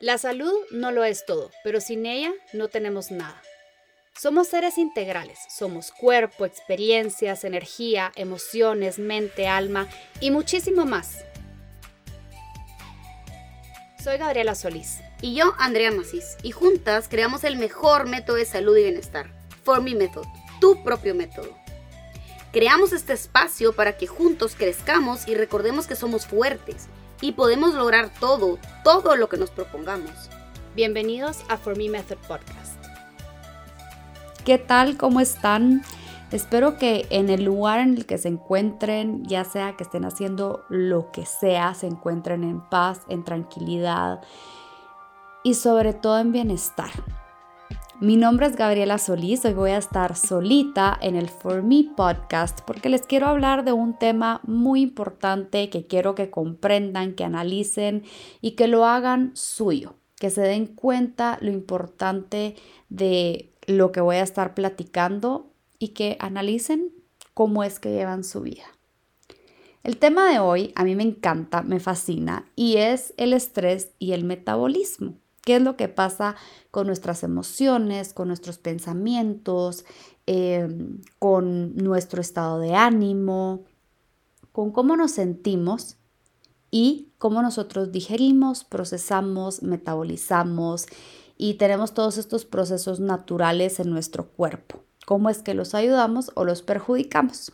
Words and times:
La 0.00 0.16
salud 0.16 0.54
no 0.70 0.92
lo 0.92 1.04
es 1.04 1.26
todo, 1.26 1.50
pero 1.62 1.78
sin 1.78 2.06
ella 2.06 2.32
no 2.54 2.68
tenemos 2.68 3.10
nada. 3.10 3.42
Somos 4.18 4.48
seres 4.48 4.78
integrales, 4.78 5.38
somos 5.54 5.92
cuerpo, 5.92 6.46
experiencias, 6.46 7.44
energía, 7.44 8.10
emociones, 8.16 8.98
mente, 8.98 9.46
alma 9.46 9.88
y 10.18 10.30
muchísimo 10.30 10.86
más. 10.86 11.26
Soy 14.02 14.16
Gabriela 14.16 14.54
Solís. 14.54 15.00
Y 15.20 15.34
yo, 15.34 15.52
Andrea 15.58 15.90
Macís. 15.90 16.38
Y 16.42 16.52
juntas 16.52 17.06
creamos 17.06 17.44
el 17.44 17.58
mejor 17.58 18.08
método 18.08 18.36
de 18.36 18.46
salud 18.46 18.74
y 18.78 18.84
bienestar. 18.84 19.30
For 19.64 19.82
Me 19.82 19.94
Method, 19.94 20.24
tu 20.62 20.82
propio 20.82 21.14
método. 21.14 21.54
Creamos 22.52 22.94
este 22.94 23.12
espacio 23.12 23.74
para 23.74 23.98
que 23.98 24.06
juntos 24.06 24.54
crezcamos 24.56 25.28
y 25.28 25.34
recordemos 25.34 25.86
que 25.86 25.94
somos 25.94 26.26
fuertes 26.26 26.88
y 27.20 27.32
podemos 27.32 27.74
lograr 27.74 28.10
todo, 28.18 28.58
todo 28.84 29.16
lo 29.16 29.28
que 29.28 29.36
nos 29.36 29.50
propongamos. 29.50 30.30
Bienvenidos 30.74 31.44
a 31.48 31.56
For 31.56 31.76
Me 31.76 31.88
Method 31.88 32.18
Podcast. 32.26 32.82
¿Qué 34.44 34.58
tal? 34.58 34.96
¿Cómo 34.96 35.20
están? 35.20 35.82
Espero 36.30 36.78
que 36.78 37.06
en 37.10 37.28
el 37.28 37.44
lugar 37.44 37.80
en 37.80 37.96
el 37.96 38.06
que 38.06 38.16
se 38.16 38.28
encuentren, 38.28 39.24
ya 39.24 39.44
sea 39.44 39.76
que 39.76 39.82
estén 39.82 40.04
haciendo 40.04 40.64
lo 40.68 41.10
que 41.10 41.26
sea, 41.26 41.74
se 41.74 41.88
encuentren 41.88 42.44
en 42.44 42.60
paz, 42.60 43.02
en 43.08 43.24
tranquilidad 43.24 44.22
y 45.42 45.54
sobre 45.54 45.92
todo 45.92 46.18
en 46.20 46.32
bienestar. 46.32 46.90
Mi 48.00 48.16
nombre 48.16 48.46
es 48.46 48.56
Gabriela 48.56 48.96
Solís, 48.96 49.44
hoy 49.44 49.52
voy 49.52 49.72
a 49.72 49.76
estar 49.76 50.16
solita 50.16 50.98
en 51.02 51.16
el 51.16 51.28
For 51.28 51.62
Me 51.62 51.84
podcast 51.84 52.62
porque 52.62 52.88
les 52.88 53.02
quiero 53.02 53.26
hablar 53.26 53.62
de 53.62 53.74
un 53.74 53.98
tema 53.98 54.40
muy 54.44 54.80
importante 54.80 55.68
que 55.68 55.86
quiero 55.86 56.14
que 56.14 56.30
comprendan, 56.30 57.12
que 57.12 57.24
analicen 57.24 58.04
y 58.40 58.52
que 58.52 58.68
lo 58.68 58.86
hagan 58.86 59.32
suyo, 59.34 59.96
que 60.16 60.30
se 60.30 60.40
den 60.40 60.64
cuenta 60.64 61.36
lo 61.42 61.50
importante 61.50 62.56
de 62.88 63.52
lo 63.66 63.92
que 63.92 64.00
voy 64.00 64.16
a 64.16 64.22
estar 64.22 64.54
platicando 64.54 65.52
y 65.78 65.88
que 65.88 66.16
analicen 66.20 66.94
cómo 67.34 67.64
es 67.64 67.80
que 67.80 67.90
llevan 67.90 68.24
su 68.24 68.40
vida. 68.40 68.64
El 69.82 69.98
tema 69.98 70.30
de 70.30 70.38
hoy 70.38 70.72
a 70.74 70.84
mí 70.84 70.94
me 70.94 71.02
encanta, 71.02 71.60
me 71.60 71.80
fascina 71.80 72.50
y 72.56 72.78
es 72.78 73.12
el 73.18 73.34
estrés 73.34 73.90
y 73.98 74.12
el 74.12 74.24
metabolismo. 74.24 75.16
¿Qué 75.50 75.56
es 75.56 75.62
lo 75.62 75.76
que 75.76 75.88
pasa 75.88 76.36
con 76.70 76.86
nuestras 76.86 77.24
emociones, 77.24 78.14
con 78.14 78.28
nuestros 78.28 78.58
pensamientos, 78.58 79.84
em, 80.26 81.00
con 81.18 81.74
nuestro 81.74 82.20
estado 82.20 82.60
de 82.60 82.76
ánimo, 82.76 83.64
con 84.52 84.70
cómo 84.70 84.96
nos 84.96 85.10
sentimos 85.10 85.96
y 86.70 87.08
cómo 87.18 87.42
nosotros 87.42 87.90
digerimos, 87.90 88.62
procesamos, 88.62 89.64
metabolizamos 89.64 90.86
y 91.36 91.54
tenemos 91.54 91.94
todos 91.94 92.16
estos 92.16 92.44
procesos 92.44 93.00
naturales 93.00 93.80
en 93.80 93.90
nuestro 93.90 94.28
cuerpo? 94.28 94.84
¿Cómo 95.04 95.30
es 95.30 95.42
que 95.42 95.54
los 95.54 95.74
ayudamos 95.74 96.30
o 96.36 96.44
los 96.44 96.62
perjudicamos? 96.62 97.50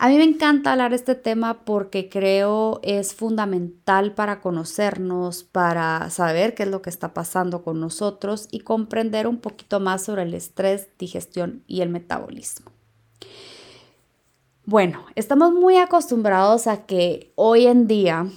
A 0.00 0.08
mí 0.08 0.16
me 0.16 0.22
encanta 0.22 0.70
hablar 0.70 0.94
este 0.94 1.16
tema 1.16 1.64
porque 1.64 2.08
creo 2.08 2.78
es 2.84 3.16
fundamental 3.16 4.14
para 4.14 4.40
conocernos, 4.40 5.42
para 5.42 6.08
saber 6.10 6.54
qué 6.54 6.62
es 6.62 6.68
lo 6.68 6.82
que 6.82 6.90
está 6.90 7.12
pasando 7.12 7.64
con 7.64 7.80
nosotros 7.80 8.46
y 8.52 8.60
comprender 8.60 9.26
un 9.26 9.38
poquito 9.38 9.80
más 9.80 10.04
sobre 10.04 10.22
el 10.22 10.34
estrés, 10.34 10.86
digestión 11.00 11.64
y 11.66 11.80
el 11.80 11.88
metabolismo. 11.88 12.70
Bueno, 14.64 15.04
estamos 15.16 15.52
muy 15.52 15.78
acostumbrados 15.78 16.68
a 16.68 16.86
que 16.86 17.32
hoy 17.34 17.66
en 17.66 17.88
día 17.88 18.28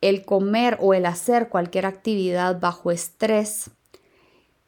el 0.00 0.24
comer 0.24 0.78
o 0.80 0.94
el 0.94 1.04
hacer 1.04 1.50
cualquier 1.50 1.84
actividad 1.84 2.58
bajo 2.60 2.90
estrés 2.90 3.70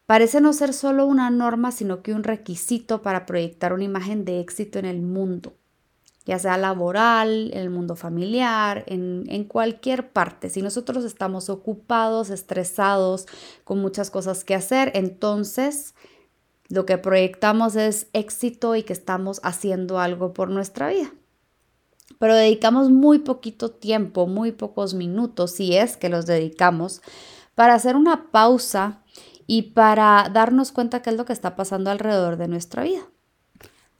parece 0.04 0.42
no 0.42 0.52
ser 0.52 0.74
solo 0.74 1.06
una 1.06 1.30
norma, 1.30 1.72
sino 1.72 2.02
que 2.02 2.12
un 2.12 2.24
requisito 2.24 3.00
para 3.00 3.24
proyectar 3.24 3.72
una 3.72 3.84
imagen 3.84 4.26
de 4.26 4.40
éxito 4.40 4.78
en 4.78 4.84
el 4.84 5.00
mundo 5.00 5.54
ya 6.26 6.38
sea 6.38 6.58
laboral, 6.58 7.50
en 7.52 7.60
el 7.60 7.70
mundo 7.70 7.96
familiar, 7.96 8.84
en, 8.88 9.24
en, 9.28 9.44
cualquier 9.44 10.10
parte. 10.10 10.50
Si 10.50 10.60
nosotros 10.60 11.04
estamos 11.04 11.48
ocupados, 11.48 12.30
estresados, 12.30 13.26
con 13.64 13.78
muchas 13.78 14.10
cosas 14.10 14.42
que 14.42 14.56
hacer, 14.56 14.90
entonces 14.94 15.94
lo 16.68 16.84
que 16.84 16.98
proyectamos 16.98 17.76
es 17.76 18.08
éxito 18.12 18.74
y 18.74 18.82
que 18.82 18.92
estamos 18.92 19.40
haciendo 19.44 20.00
algo 20.00 20.32
por 20.32 20.50
nuestra 20.50 20.88
vida. 20.88 21.14
Pero 22.18 22.34
dedicamos 22.34 22.90
muy 22.90 23.20
poquito 23.20 23.70
tiempo, 23.70 24.26
muy 24.26 24.52
pocos 24.52 24.94
minutos, 24.94 25.52
si 25.52 25.76
es 25.76 25.96
que 25.96 26.08
los 26.08 26.26
dedicamos, 26.26 27.02
para 27.54 27.74
hacer 27.74 27.94
una 27.94 28.30
pausa 28.32 29.02
y 29.46 29.62
para 29.62 30.28
darnos 30.32 30.72
cuenta 30.72 31.02
qué 31.02 31.10
es 31.10 31.16
lo 31.16 31.24
que 31.24 31.32
está 31.32 31.56
pasando 31.56 31.90
alrededor 31.90 32.36
de 32.36 32.48
nuestra 32.48 32.82
vida. 32.82 33.02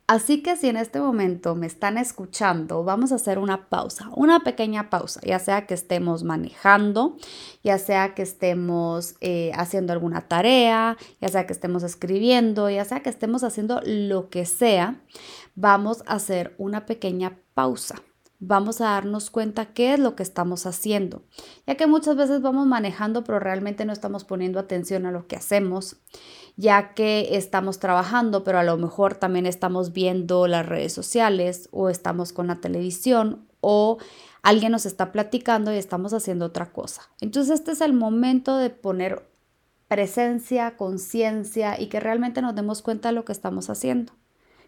Así 0.09 0.41
que 0.41 0.57
si 0.57 0.69
en 0.69 0.77
este 0.77 1.01
momento 1.01 1.57
me 1.57 1.67
están 1.67 1.99
escuchando, 1.99 2.85
vamos 2.85 3.11
a 3.11 3.17
hacer 3.17 3.41
una 3.41 3.69
pausa, 3.69 4.09
una 4.15 4.39
pequeña 4.41 4.89
pausa, 4.89 5.21
ya 5.25 5.41
sea 5.41 5.67
que 5.67 5.75
estemos 5.75 6.23
manejando, 6.23 7.17
ya 7.65 7.77
sea 7.79 8.15
que 8.15 8.23
estemos 8.23 9.17
eh, 9.21 9.51
haciendo 9.57 9.93
alguna 9.93 10.29
tarea, 10.29 10.97
ya 11.21 11.29
sea 11.29 11.47
que 11.49 11.53
estemos 11.53 11.83
escribiendo, 11.83 12.71
ya 12.71 12.85
sea 12.85 13.03
que 13.03 13.11
estemos 13.11 13.43
haciendo 13.43 13.81
lo 13.85 14.31
que 14.31 14.47
sea, 14.47 15.01
vamos 15.57 16.05
a 16.07 16.15
hacer 16.15 16.55
una 16.57 16.87
pequeña 16.87 17.41
pausa 17.55 17.97
vamos 18.39 18.81
a 18.81 18.87
darnos 18.87 19.31
cuenta 19.31 19.67
qué 19.67 19.95
es 19.95 20.01
lo 20.01 20.15
que 20.15 20.23
estamos 20.23 20.67
haciendo, 20.67 21.23
ya 21.67 21.77
que 21.77 21.87
muchas 21.87 22.17
veces 22.17 22.43
vamos 22.43 22.67
manejando 22.67 23.25
pero 23.25 23.39
realmente 23.39 23.85
no 23.85 23.93
estamos 23.93 24.25
poniendo 24.25 24.59
atención 24.59 25.07
a 25.07 25.13
lo 25.13 25.27
que 25.27 25.37
hacemos, 25.37 25.97
ya 26.57 26.95
que 26.95 27.37
estamos 27.37 27.79
trabajando 27.79 28.45
pero 28.45 28.59
a 28.59 28.65
lo 28.65 28.77
mejor 28.77 29.15
también 29.15 29.47
estamos 29.47 29.93
viendo 29.93 30.47
las 30.47 30.67
redes 30.67 30.93
sociales 30.93 31.69
o 31.73 31.89
estamos 31.89 32.33
con 32.33 32.49
la 32.49 32.61
televisión 32.61 33.47
o 33.61 33.99
alguien 34.43 34.73
nos 34.73 34.87
está 34.87 35.13
platicando 35.13 35.73
y 35.73 35.77
estamos 35.77 36.13
haciendo 36.13 36.47
otra 36.47 36.73
cosa. 36.73 37.11
Entonces 37.21 37.55
este 37.59 37.73
es 37.73 37.81
el 37.81 37.95
momento 37.95 38.57
de 38.59 38.71
poner 38.71 39.29
presencia, 39.89 40.77
conciencia 40.77 41.81
y 41.81 41.87
que 41.87 42.01
realmente 42.01 42.43
nos 42.43 42.55
demos 42.55 42.83
cuenta 42.83 43.09
de 43.09 43.15
lo 43.15 43.25
que 43.25 43.33
estamos 43.33 43.71
haciendo 43.71 44.13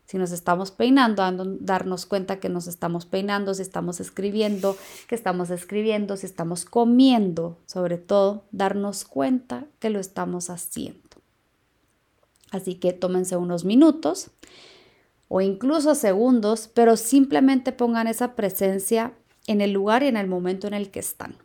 si 0.09 0.17
nos 0.17 0.33
estamos 0.33 0.71
peinando, 0.71 1.23
darnos 1.61 2.07
cuenta 2.07 2.41
que 2.41 2.49
nos 2.49 2.67
estamos 2.67 3.05
peinando, 3.05 3.53
si 3.53 3.61
estamos 3.61 4.01
escribiendo, 4.01 4.75
que 5.07 5.15
estamos 5.15 5.51
escribiendo, 5.51 6.17
si 6.17 6.25
estamos 6.25 6.65
comiendo, 6.65 7.59
sobre 7.67 7.99
todo, 7.99 8.45
darnos 8.51 9.05
cuenta 9.05 9.67
que 9.81 9.91
lo 9.91 10.01
estamos 10.01 10.49
haciendo. 10.49 11.03
Así 12.51 12.77
que 12.77 12.95
tómense 12.95 13.37
unos 13.37 13.67
minutos 13.67 14.31
o 15.29 15.43
incluso 15.43 15.95
segundos, 15.95 16.71
pero 16.73 16.97
simplemente 16.97 17.73
pongan 17.73 18.07
esa 18.07 18.35
presencia 18.35 19.13
en 19.47 19.61
el 19.61 19.73
lugar 19.73 20.03
y 20.03 20.07
en 20.07 20.17
el 20.17 20.27
momento 20.27 20.67
en 20.67 20.73
el 20.73 20.91
que 20.91 21.01
están. 21.01 21.37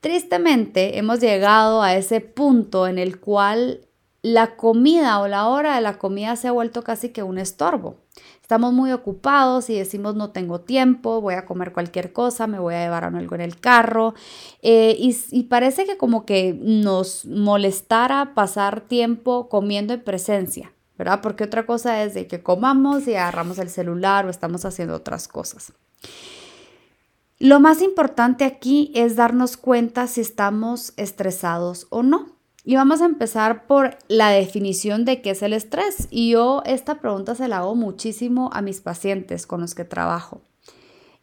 Tristemente 0.00 0.96
hemos 0.96 1.20
llegado 1.20 1.82
a 1.82 1.96
ese 1.96 2.22
punto 2.22 2.86
en 2.86 2.98
el 2.98 3.20
cual 3.20 3.85
la 4.26 4.56
comida 4.56 5.20
o 5.20 5.28
la 5.28 5.46
hora 5.46 5.76
de 5.76 5.80
la 5.80 5.98
comida 5.98 6.34
se 6.34 6.48
ha 6.48 6.52
vuelto 6.52 6.82
casi 6.82 7.10
que 7.10 7.22
un 7.22 7.38
estorbo. 7.38 7.94
Estamos 8.42 8.72
muy 8.72 8.90
ocupados 8.90 9.70
y 9.70 9.78
decimos 9.78 10.16
no 10.16 10.30
tengo 10.30 10.60
tiempo, 10.60 11.20
voy 11.20 11.34
a 11.34 11.46
comer 11.46 11.72
cualquier 11.72 12.12
cosa, 12.12 12.48
me 12.48 12.58
voy 12.58 12.74
a 12.74 12.82
llevar 12.82 13.04
algo 13.04 13.36
en 13.36 13.40
el 13.40 13.60
carro. 13.60 14.14
Eh, 14.62 14.96
y, 14.98 15.16
y, 15.30 15.44
parece 15.44 15.86
que 15.86 15.96
como 15.96 16.26
que 16.26 16.58
nos 16.60 17.24
molestara 17.24 18.34
pasar 18.34 18.80
tiempo 18.80 19.48
comiendo 19.48 19.94
en 19.94 20.02
presencia, 20.02 20.72
¿verdad? 20.98 21.20
Porque 21.22 21.44
otra 21.44 21.64
cosa 21.64 22.02
es 22.02 22.14
de 22.14 22.26
que 22.26 22.42
comamos 22.42 23.06
y 23.06 23.14
agarramos 23.14 23.60
el 23.60 23.70
celular 23.70 24.26
o 24.26 24.30
estamos 24.30 24.64
haciendo 24.64 24.96
otras 24.96 25.28
cosas. 25.28 25.72
Lo 27.38 27.60
más 27.60 27.80
importante 27.80 28.44
aquí 28.44 28.90
es 28.96 29.14
darnos 29.14 29.56
cuenta 29.56 30.08
si 30.08 30.20
estamos 30.20 30.94
estresados 30.96 31.86
o 31.90 32.02
no. 32.02 32.35
Y 32.68 32.74
vamos 32.74 33.00
a 33.00 33.06
empezar 33.06 33.68
por 33.68 33.96
la 34.08 34.30
definición 34.30 35.04
de 35.04 35.22
qué 35.22 35.30
es 35.30 35.42
el 35.42 35.52
estrés. 35.52 36.08
Y 36.10 36.32
yo 36.32 36.64
esta 36.66 36.96
pregunta 36.96 37.36
se 37.36 37.46
la 37.46 37.58
hago 37.58 37.76
muchísimo 37.76 38.50
a 38.52 38.60
mis 38.60 38.80
pacientes 38.80 39.46
con 39.46 39.60
los 39.60 39.76
que 39.76 39.84
trabajo. 39.84 40.42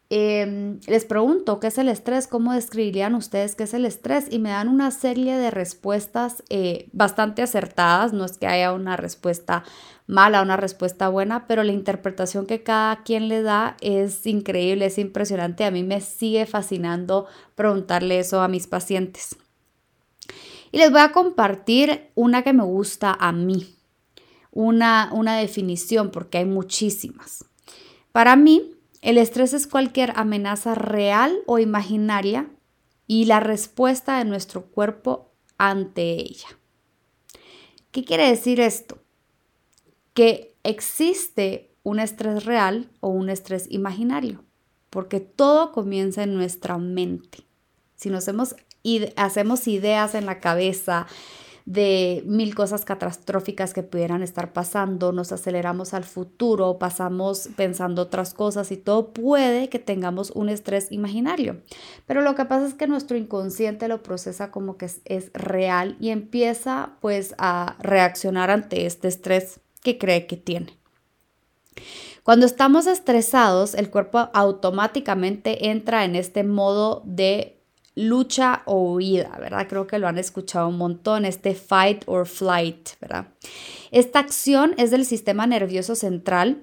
Em, 0.08 0.80
les 0.86 1.04
pregunto 1.04 1.60
qué 1.60 1.66
es 1.66 1.76
el 1.76 1.88
estrés, 1.88 2.28
cómo 2.28 2.54
describirían 2.54 3.14
ustedes 3.14 3.56
qué 3.56 3.64
es 3.64 3.74
el 3.74 3.84
estrés 3.84 4.26
y 4.30 4.38
me 4.38 4.50
dan 4.50 4.68
una 4.68 4.90
serie 4.90 5.36
de 5.36 5.50
respuestas 5.50 6.42
eh, 6.48 6.88
bastante 6.92 7.42
acertadas. 7.42 8.14
No 8.14 8.24
es 8.24 8.38
que 8.38 8.46
haya 8.46 8.72
una 8.72 8.96
respuesta 8.96 9.64
mala, 10.06 10.40
una 10.40 10.56
respuesta 10.56 11.10
buena, 11.10 11.46
pero 11.46 11.62
la 11.62 11.72
interpretación 11.72 12.46
que 12.46 12.62
cada 12.62 13.02
quien 13.02 13.28
le 13.28 13.42
da 13.42 13.76
es 13.82 14.26
increíble, 14.26 14.86
es 14.86 14.96
impresionante. 14.96 15.66
A 15.66 15.70
mí 15.70 15.82
me 15.82 16.00
sigue 16.00 16.46
fascinando 16.46 17.26
preguntarle 17.54 18.18
eso 18.18 18.40
a 18.40 18.48
mis 18.48 18.66
pacientes. 18.66 19.36
Y 20.74 20.78
les 20.78 20.90
voy 20.90 21.02
a 21.02 21.12
compartir 21.12 22.10
una 22.16 22.42
que 22.42 22.52
me 22.52 22.64
gusta 22.64 23.16
a 23.20 23.30
mí, 23.30 23.76
una, 24.50 25.08
una 25.12 25.36
definición, 25.36 26.10
porque 26.10 26.38
hay 26.38 26.46
muchísimas. 26.46 27.44
Para 28.10 28.34
mí, 28.34 28.74
el 29.00 29.18
estrés 29.18 29.54
es 29.54 29.68
cualquier 29.68 30.14
amenaza 30.16 30.74
real 30.74 31.38
o 31.46 31.60
imaginaria 31.60 32.50
y 33.06 33.26
la 33.26 33.38
respuesta 33.38 34.18
de 34.18 34.24
nuestro 34.24 34.64
cuerpo 34.64 35.30
ante 35.58 36.10
ella. 36.14 36.48
¿Qué 37.92 38.02
quiere 38.02 38.28
decir 38.28 38.58
esto? 38.58 38.98
Que 40.12 40.56
existe 40.64 41.72
un 41.84 42.00
estrés 42.00 42.46
real 42.46 42.90
o 42.98 43.10
un 43.10 43.30
estrés 43.30 43.68
imaginario, 43.70 44.42
porque 44.90 45.20
todo 45.20 45.70
comienza 45.70 46.24
en 46.24 46.34
nuestra 46.34 46.78
mente. 46.78 47.44
Si 47.94 48.10
nos 48.10 48.26
hacemos, 48.84 49.12
hacemos 49.16 49.66
ideas 49.66 50.14
en 50.14 50.26
la 50.26 50.38
cabeza, 50.38 51.06
de 51.66 52.22
mil 52.26 52.54
cosas 52.54 52.84
catastróficas 52.84 53.72
que 53.72 53.82
pudieran 53.82 54.22
estar 54.22 54.52
pasando, 54.52 55.12
nos 55.12 55.32
aceleramos 55.32 55.94
al 55.94 56.04
futuro, 56.04 56.78
pasamos 56.78 57.48
pensando 57.56 58.02
otras 58.02 58.34
cosas 58.34 58.70
y 58.70 58.76
todo 58.76 59.12
puede 59.12 59.70
que 59.70 59.78
tengamos 59.78 60.30
un 60.32 60.50
estrés 60.50 60.92
imaginario. 60.92 61.62
Pero 62.06 62.20
lo 62.20 62.34
que 62.34 62.44
pasa 62.44 62.66
es 62.66 62.74
que 62.74 62.86
nuestro 62.86 63.16
inconsciente 63.16 63.88
lo 63.88 64.02
procesa 64.02 64.50
como 64.50 64.76
que 64.76 64.86
es, 64.86 65.00
es 65.06 65.30
real 65.32 65.96
y 66.00 66.10
empieza 66.10 66.96
pues 67.00 67.34
a 67.38 67.76
reaccionar 67.80 68.50
ante 68.50 68.84
este 68.84 69.08
estrés 69.08 69.60
que 69.82 69.96
cree 69.96 70.26
que 70.26 70.36
tiene. 70.36 70.76
Cuando 72.24 72.46
estamos 72.46 72.86
estresados, 72.86 73.74
el 73.74 73.90
cuerpo 73.90 74.30
automáticamente 74.32 75.70
entra 75.70 76.04
en 76.04 76.14
este 76.14 76.42
modo 76.44 77.02
de 77.04 77.63
lucha 77.94 78.62
o 78.66 78.92
huida, 78.92 79.36
¿verdad? 79.38 79.66
Creo 79.68 79.86
que 79.86 79.98
lo 79.98 80.08
han 80.08 80.18
escuchado 80.18 80.68
un 80.68 80.78
montón, 80.78 81.24
este 81.24 81.54
fight 81.54 82.02
or 82.06 82.26
flight, 82.26 82.90
¿verdad? 83.00 83.28
Esta 83.90 84.18
acción 84.18 84.74
es 84.78 84.90
del 84.90 85.04
sistema 85.04 85.46
nervioso 85.46 85.94
central 85.94 86.62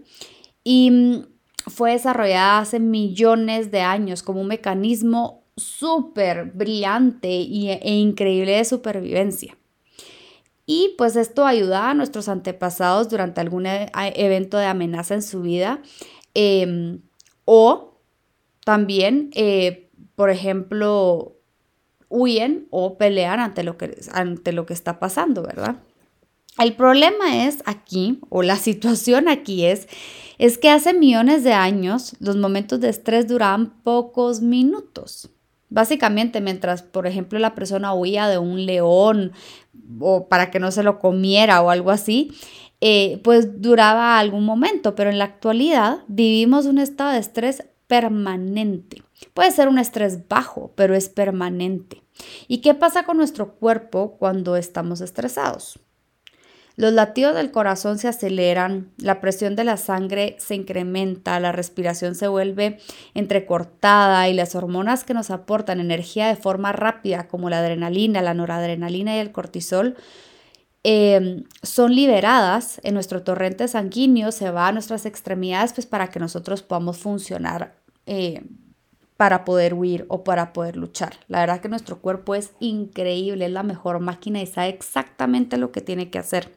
y 0.64 0.92
mm, 0.92 1.26
fue 1.68 1.92
desarrollada 1.92 2.60
hace 2.60 2.80
millones 2.80 3.72
de 3.72 3.82
años 3.82 4.24
como 4.24 4.42
un 4.42 4.48
mecanismo 4.48 5.44
súper 5.56 6.46
brillante 6.46 7.30
e 7.30 7.94
increíble 7.94 8.54
de 8.54 8.66
supervivencia. 8.66 9.58
Y 10.66 10.96
pues 10.98 11.16
esto 11.16 11.46
ayuda 11.46 11.90
a 11.90 11.94
nuestros 11.94 12.30
antepasados 12.30 13.10
durante 13.10 13.42
algún 13.42 13.66
e, 13.66 13.92
evento 13.94 14.58
de 14.58 14.66
amenaza 14.66 15.16
en 15.16 15.22
su 15.22 15.42
vida 15.42 15.82
em, 16.34 17.02
o 17.46 18.00
también 18.64 19.32
eh, 19.34 19.90
por 20.16 20.30
ejemplo, 20.30 21.38
huyen 22.10 22.68
o 22.70 22.98
pelean 22.98 23.40
ante 23.40 23.64
lo 23.64 23.78
que, 23.78 23.98
ante 24.12 24.52
lo 24.52 24.66
que 24.66 24.74
está 24.74 25.00
pasando, 25.00 25.44
¿verdad? 25.44 25.78
El 26.60 26.74
problema 26.74 27.46
es 27.48 27.64
aquí, 27.66 28.20
o 28.30 28.44
la 28.44 28.56
situación 28.58 29.28
aquí 29.28 29.66
es, 29.66 29.88
es 30.38 30.58
que 30.58 30.70
hace 30.70 30.94
millones 30.94 31.44
de 31.44 31.54
años 31.54 32.16
los 32.20 32.36
momentos 32.38 32.80
de 32.80 32.90
estrés 32.90 33.28
duraban 33.28 33.82
pocos 33.84 34.42
minutos. 34.42 35.30
Básicamente, 35.70 36.42
mientras, 36.42 36.82
por 36.82 37.08
ejemplo, 37.08 37.40
la 37.40 37.56
persona 37.56 37.94
huía 37.94 38.28
de 38.28 38.38
un 38.38 38.66
león 38.66 39.32
o 40.00 40.28
para 40.28 40.52
que 40.52 40.60
no 40.60 40.70
se 40.72 40.84
lo 40.84 41.00
comiera 41.00 41.62
o 41.62 41.70
algo 41.70 41.92
así, 41.92 42.34
eh, 42.82 43.22
pues 43.24 43.62
duraba 43.62 44.20
algún 44.20 44.44
momento, 44.44 44.96
pero 44.96 45.10
en 45.10 45.20
la 45.20 45.26
actualidad 45.26 46.00
vivimos 46.08 46.66
un 46.66 46.80
estado 46.80 47.12
de 47.12 47.20
estrés 47.20 47.64
permanente. 47.88 49.04
Puede 49.34 49.52
ser 49.52 49.68
un 49.68 49.80
estrés 49.80 50.28
bajo, 50.28 50.72
pero 50.76 50.96
es 50.96 51.10
permanente. 51.10 52.02
¿Y 52.48 52.60
qué 52.60 52.74
pasa 52.74 53.04
con 53.04 53.18
nuestro 53.18 53.56
cuerpo 53.56 54.18
cuando 54.18 54.56
estamos 54.56 55.02
estresados? 55.02 55.80
Los 56.78 56.94
latidos 56.94 57.36
del 57.36 57.52
corazón 57.52 57.98
se 57.98 58.08
aceleran, 58.08 58.92
la 58.98 59.20
presión 59.20 59.56
de 59.56 59.66
la 59.66 59.78
sangre 59.78 60.36
se 60.40 60.56
incrementa, 60.56 61.40
la 61.40 61.52
respiración 61.52 62.16
se 62.16 62.28
vuelve 62.28 62.80
entrecortada 63.14 64.28
y 64.30 64.34
las 64.34 64.56
hormonas 64.56 65.04
que 65.04 65.14
nos 65.14 65.32
aportan 65.32 65.80
energía 65.80 66.28
de 66.28 66.38
forma 66.38 66.72
rápida, 66.72 67.28
como 67.28 67.50
la 67.50 67.60
adrenalina, 67.60 68.22
la 68.22 68.34
noradrenalina 68.34 69.18
y 69.18 69.20
el 69.20 69.32
cortisol, 69.34 69.96
em, 70.84 71.44
son 71.62 71.94
liberadas 71.94 72.80
en 72.84 72.94
nuestro 72.94 73.22
torrente 73.22 73.68
sanguíneo, 73.68 74.32
se 74.32 74.50
va 74.50 74.68
a 74.68 74.72
nuestras 74.72 75.06
extremidades 75.06 75.74
pues, 75.74 75.86
para 75.86 76.10
que 76.10 76.20
nosotros 76.20 76.64
podamos 76.64 76.98
funcionar 76.98 77.76
eh, 78.06 78.44
para 79.22 79.46
poder 79.46 79.76
huir 79.76 80.08
o 80.08 80.24
para 80.24 80.52
poder 80.52 80.76
luchar. 80.76 81.14
La 81.28 81.42
verdad 81.42 81.62
que 81.62 81.70
nuestro 81.70 82.00
cuerpo 82.00 82.34
es 82.34 82.54
increíble, 82.60 83.46
es 83.46 83.52
la 83.52 83.62
mejor 83.62 84.00
máquina 84.00 84.42
y 84.42 84.48
sabe 84.48 84.70
exactamente 84.70 85.58
lo 85.58 85.72
que 85.72 85.82
tiene 85.82 86.10
que 86.10 86.18
hacer. 86.18 86.52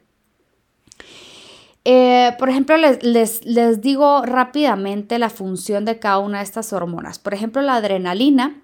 Eh, 1.83 2.31
por 2.39 2.49
ejemplo, 2.49 2.75
les, 2.77 3.03
les, 3.03 3.45
les, 3.45 3.81
digo 3.81 4.23
rápidamente 4.23 5.19
la 5.19 5.29
función 5.29 5.85
de 5.85 5.99
cada 5.99 6.17
una 6.17 6.39
de 6.39 6.45
estas 6.45 6.73
hormonas. 6.73 7.19
Por 7.19 7.35
ejemplo, 7.35 7.61
la 7.61 7.75
adrenalina 7.75 8.63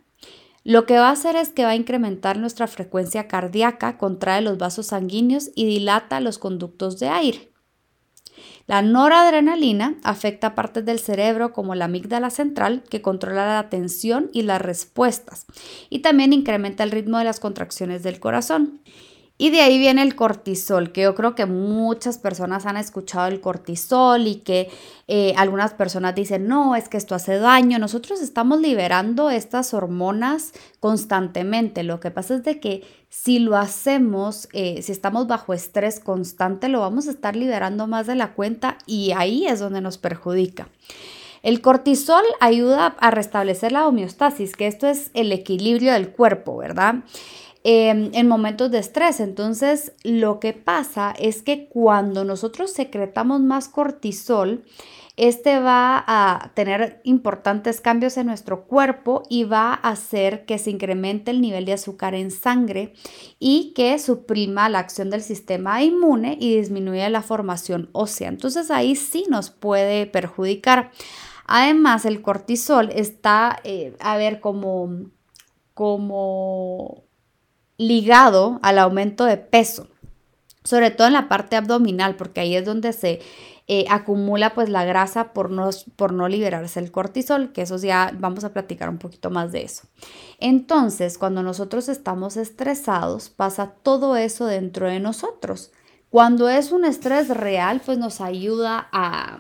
lo 0.64 0.88
que 0.88 0.98
va 0.98 1.10
a 1.10 1.12
hacer 1.12 1.36
es 1.36 1.50
que 1.50 1.66
va 1.66 1.70
a 1.70 1.76
incrementar 1.76 2.40
nuestra 2.40 2.66
frecuencia 2.66 3.28
cardíaca, 3.28 4.00
contrae 4.00 4.42
los 4.42 4.58
vasos 4.58 4.88
sanguíneos 4.88 5.52
y 5.54 5.68
dilata 5.68 6.22
los 6.22 6.40
conductos 6.40 6.98
de 6.98 7.10
aire. 7.10 7.51
La 8.72 8.82
noradrenalina 8.82 9.96
afecta 10.02 10.56
partes 10.56 10.86
del 10.86 11.00
cerebro 11.00 11.52
como 11.52 11.76
la 11.76 11.86
amígdala 11.86 12.30
central 12.30 12.84
que 12.90 13.02
controla 13.02 13.46
la 13.46 13.60
atención 13.60 14.30
y 14.32 14.44
las 14.44 14.62
respuestas 14.62 15.46
y 15.90 16.00
también 16.00 16.32
incrementa 16.32 16.86
el 16.86 16.92
ritmo 16.92 17.18
de 17.18 17.26
las 17.26 17.42
contracciones 17.42 18.02
del 18.02 18.22
corazón. 18.22 18.80
Y 19.38 19.50
de 19.50 19.60
ahí 19.60 19.78
viene 19.78 20.04
el 20.04 20.16
cortisol, 20.16 20.94
que 20.94 21.02
yo 21.02 21.16
creo 21.16 21.36
que 21.36 21.46
muchas 21.48 22.18
personas 22.18 22.66
han 22.66 22.78
escuchado 22.78 23.28
el 23.28 23.42
cortisol 23.42 24.26
y 24.28 24.36
que 24.36 24.70
eh, 25.10 25.34
algunas 25.36 25.74
personas 25.74 26.16
dicen, 26.16 26.48
no, 26.48 26.76
es 26.78 26.88
que 26.88 26.98
esto 26.98 27.16
hace 27.16 27.40
daño. 27.40 27.78
Nosotros 27.78 28.22
estamos 28.22 28.62
liberando 28.62 29.32
estas 29.32 29.74
hormonas 29.74 30.54
constantemente. 30.80 31.84
Lo 31.84 32.00
que 32.00 32.12
pasa 32.12 32.36
es 32.36 32.44
de 32.44 32.60
que 32.62 32.84
si 33.12 33.40
lo 33.40 33.58
hacemos, 33.58 34.48
eh, 34.54 34.82
si 34.82 34.94
estamos 34.94 35.28
bajo 35.28 35.54
estrés 35.54 36.00
constante, 36.00 36.70
lo 36.70 36.80
vamos 36.80 37.10
a 37.10 37.12
estar 37.12 37.36
liberando 37.36 37.86
más 37.86 38.08
de 38.08 38.16
la 38.16 38.32
cuenta 38.32 38.78
y 38.86 39.12
ahí 39.12 39.46
es 39.48 39.60
donde 39.60 39.82
nos 39.82 39.98
perjudica. 39.98 40.70
El 41.44 41.60
cortisol 41.60 42.24
ayuda 42.40 42.96
a 43.00 43.12
restablecer 43.12 43.74
la 43.74 43.86
homeostasis, 43.86 44.56
que 44.56 44.68
esto 44.68 44.88
es 44.88 45.12
el 45.14 45.34
equilibrio 45.34 45.92
del 45.92 46.12
cuerpo, 46.12 46.56
¿verdad? 46.56 47.04
Em, 47.66 48.12
en 48.14 48.28
momentos 48.30 48.72
de 48.72 48.80
estrés. 48.80 49.20
Entonces, 49.20 49.92
lo 50.04 50.40
que 50.40 50.54
pasa 50.54 51.14
es 51.20 51.42
que 51.42 51.68
cuando 51.68 52.24
nosotros 52.24 52.72
secretamos 52.72 53.42
más 53.42 53.68
cortisol, 53.68 54.64
este 55.18 55.60
va 55.60 56.04
a 56.08 56.52
tener 56.54 57.02
importantes 57.04 57.82
cambios 57.82 58.18
en 58.18 58.28
nuestro 58.28 58.64
cuerpo 58.64 59.24
y 59.30 59.44
va 59.44 59.74
a 59.74 59.90
hacer 59.90 60.46
que 60.46 60.58
se 60.58 60.72
incremente 60.72 61.32
el 61.32 61.42
nivel 61.42 61.66
de 61.66 61.74
azúcar 61.74 62.16
en 62.16 62.32
sangre 62.32 62.94
y 63.38 63.74
que 63.76 64.00
suprima 64.00 64.70
la 64.70 64.80
acción 64.80 65.10
del 65.10 65.22
sistema 65.22 65.84
inmune 65.84 66.38
y 66.40 66.56
disminuya 66.56 67.10
la 67.10 67.22
formación 67.22 67.90
ósea. 67.92 68.30
Entonces 68.30 68.72
ahí 68.72 68.96
sí 68.96 69.26
nos 69.30 69.50
puede 69.50 70.06
perjudicar. 70.06 70.92
Además, 71.46 72.06
el 72.06 72.22
cortisol 72.22 72.90
está, 72.94 73.60
eh, 73.66 73.98
a 74.00 74.16
ver, 74.16 74.40
como, 74.40 75.10
como 75.74 77.04
ligado 77.78 78.60
al 78.62 78.80
aumento 78.80 79.26
de 79.26 79.36
peso, 79.36 79.88
sobre 80.64 80.92
todo 80.92 81.08
en 81.08 81.14
la 81.14 81.28
parte 81.28 81.58
abdominal, 81.58 82.16
porque 82.16 82.40
ahí 82.40 82.56
es 82.56 82.64
donde 82.64 82.94
se 82.94 83.20
eh, 83.74 83.86
acumula 83.90 84.54
pues 84.54 84.68
la 84.68 84.84
grasa 84.84 85.32
por 85.32 85.50
no, 85.50 85.70
por 85.96 86.12
no 86.12 86.28
liberarse 86.28 86.78
el 86.78 86.92
cortisol, 86.92 87.54
que 87.54 87.62
eso 87.62 87.78
ya 87.78 88.14
vamos 88.20 88.44
a 88.44 88.52
platicar 88.52 88.90
un 88.90 88.98
poquito 88.98 89.30
más 89.30 89.54
de 89.54 89.64
eso. 89.64 89.84
Entonces, 90.42 91.18
cuando 91.18 91.42
nosotros 91.42 91.88
estamos 91.88 92.36
estresados, 92.36 93.30
pasa 93.30 93.72
todo 93.82 94.18
eso 94.18 94.46
dentro 94.46 94.90
de 94.90 95.00
nosotros. 95.00 95.72
Cuando 96.10 96.50
es 96.50 96.74
un 96.74 96.84
estrés 96.84 97.30
real, 97.30 97.82
pues 97.86 97.98
nos 97.98 98.20
ayuda 98.20 98.90
a, 98.92 99.40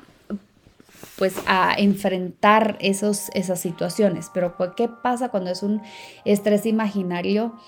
pues 1.17 1.35
a 1.45 1.73
enfrentar 1.77 2.77
esos, 2.79 3.27
esas 3.33 3.59
situaciones. 3.59 4.31
Pero 4.33 4.55
¿qué 4.77 4.88
pasa 4.88 5.27
cuando 5.27 5.50
es 5.50 5.61
un 5.61 5.81
estrés 6.23 6.65
imaginario? 6.65 7.59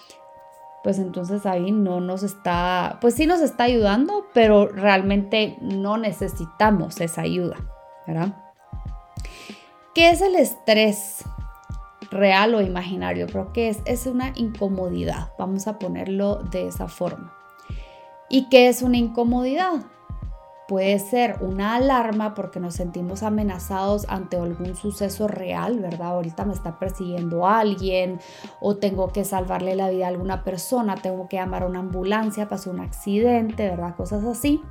Pues 0.84 1.00
entonces 1.00 1.46
ahí 1.46 1.72
no 1.72 2.02
nos 2.02 2.24
está, 2.24 2.98
pues 3.02 3.16
sí 3.16 3.26
nos 3.26 3.42
está 3.42 3.64
ayudando, 3.64 4.28
pero 4.34 4.68
realmente 4.68 5.58
no 5.62 5.98
necesitamos 5.98 7.00
esa 7.00 7.22
ayuda, 7.22 7.58
¿verdad? 8.06 8.36
¿Qué 9.94 10.10
es 10.10 10.22
el 10.22 10.36
estrés? 10.36 11.24
real 12.14 12.56
o 12.56 12.62
imaginario, 12.62 13.28
pero 13.28 13.52
que 13.52 13.70
es? 13.70 13.82
Es 13.86 14.06
una 14.06 14.32
incomodidad, 14.36 15.30
vamos 15.38 15.68
a 15.68 15.80
ponerlo 15.80 16.36
de 16.44 16.68
esa 16.68 16.88
forma. 16.88 17.34
¿Y 18.30 18.50
qué 18.50 18.68
es 18.68 18.82
una 18.82 18.98
incomodidad? 18.98 19.84
Puede 20.74 20.98
ser 20.98 21.38
una 21.42 21.76
alarma 21.76 22.34
porque 22.34 22.60
nos 22.60 22.74
sentimos 22.74 23.22
amenazados 23.22 24.08
ante 24.10 24.38
algún 24.38 24.76
suceso 24.76 25.28
real, 25.28 25.78
¿verdad? 25.78 26.08
Ahorita 26.08 26.46
me 26.46 26.54
está 26.54 26.80
persiguiendo 26.80 27.46
alguien 27.46 28.20
o 28.60 28.78
tengo 28.78 29.12
que 29.12 29.24
salvarle 29.24 29.76
la 29.76 29.92
vida 29.92 30.06
a 30.06 30.08
alguna 30.08 30.44
persona, 30.44 30.96
tengo 30.96 31.30
que 31.30 31.36
llamar 31.36 31.62
a 31.62 31.68
una 31.68 31.78
ambulancia, 31.78 32.50
pasó 32.50 32.72
un 32.72 32.80
accidente, 32.80 33.70
¿verdad? 33.70 33.96
Cosas 33.96 34.24
así. 34.24 34.64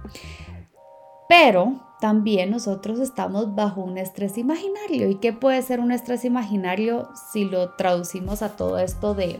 Pero 1.28 1.74
también 2.00 2.50
nosotros 2.50 2.98
estamos 2.98 3.54
bajo 3.54 3.80
un 3.80 3.96
estrés 3.96 4.38
imaginario. 4.38 5.08
¿Y 5.08 5.20
qué 5.20 5.32
puede 5.32 5.62
ser 5.62 5.78
un 5.78 5.92
estrés 5.92 6.24
imaginario 6.24 7.10
si 7.30 7.44
lo 7.44 7.74
traducimos 7.74 8.42
a 8.42 8.56
todo 8.56 8.80
esto 8.80 9.14
de, 9.14 9.38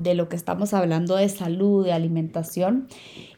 de 0.00 0.14
lo 0.14 0.28
que 0.28 0.36
estamos 0.36 0.74
hablando 0.74 1.16
de 1.16 1.28
salud, 1.28 1.84
de 1.84 1.92
alimentación? 1.92 2.88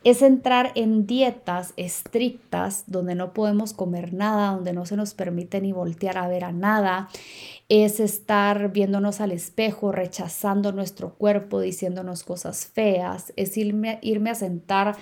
Es 0.05 0.23
entrar 0.23 0.73
en 0.75 1.07
dietas 1.07 1.75
estrictas 1.77 2.85
donde 2.87 3.15
no 3.15 3.33
podemos 3.33 3.73
comer 3.73 4.13
nada, 4.13 4.55
donde 4.55 4.73
no 4.73 4.87
se 4.87 4.97
nos 4.97 5.15
permite 5.15 5.61
ni 5.61 5.73
voltear 5.73 6.19
a 6.19 6.29
ver 6.29 6.45
a 6.45 6.53
nada. 6.53 7.09
Es 7.69 8.01
estar 8.01 8.73
viéndonos 8.73 9.21
al 9.21 9.33
espejo, 9.33 9.93
rechazando 9.93 10.73
nuestro 10.73 11.15
cuerpo, 11.15 11.61
diciéndonos 11.61 12.23
cosas 12.25 12.67
feas. 12.67 13.33
Es 13.37 13.57
irme, 13.57 13.99
irme 14.03 14.31
a 14.31 14.35
sentar 14.35 14.97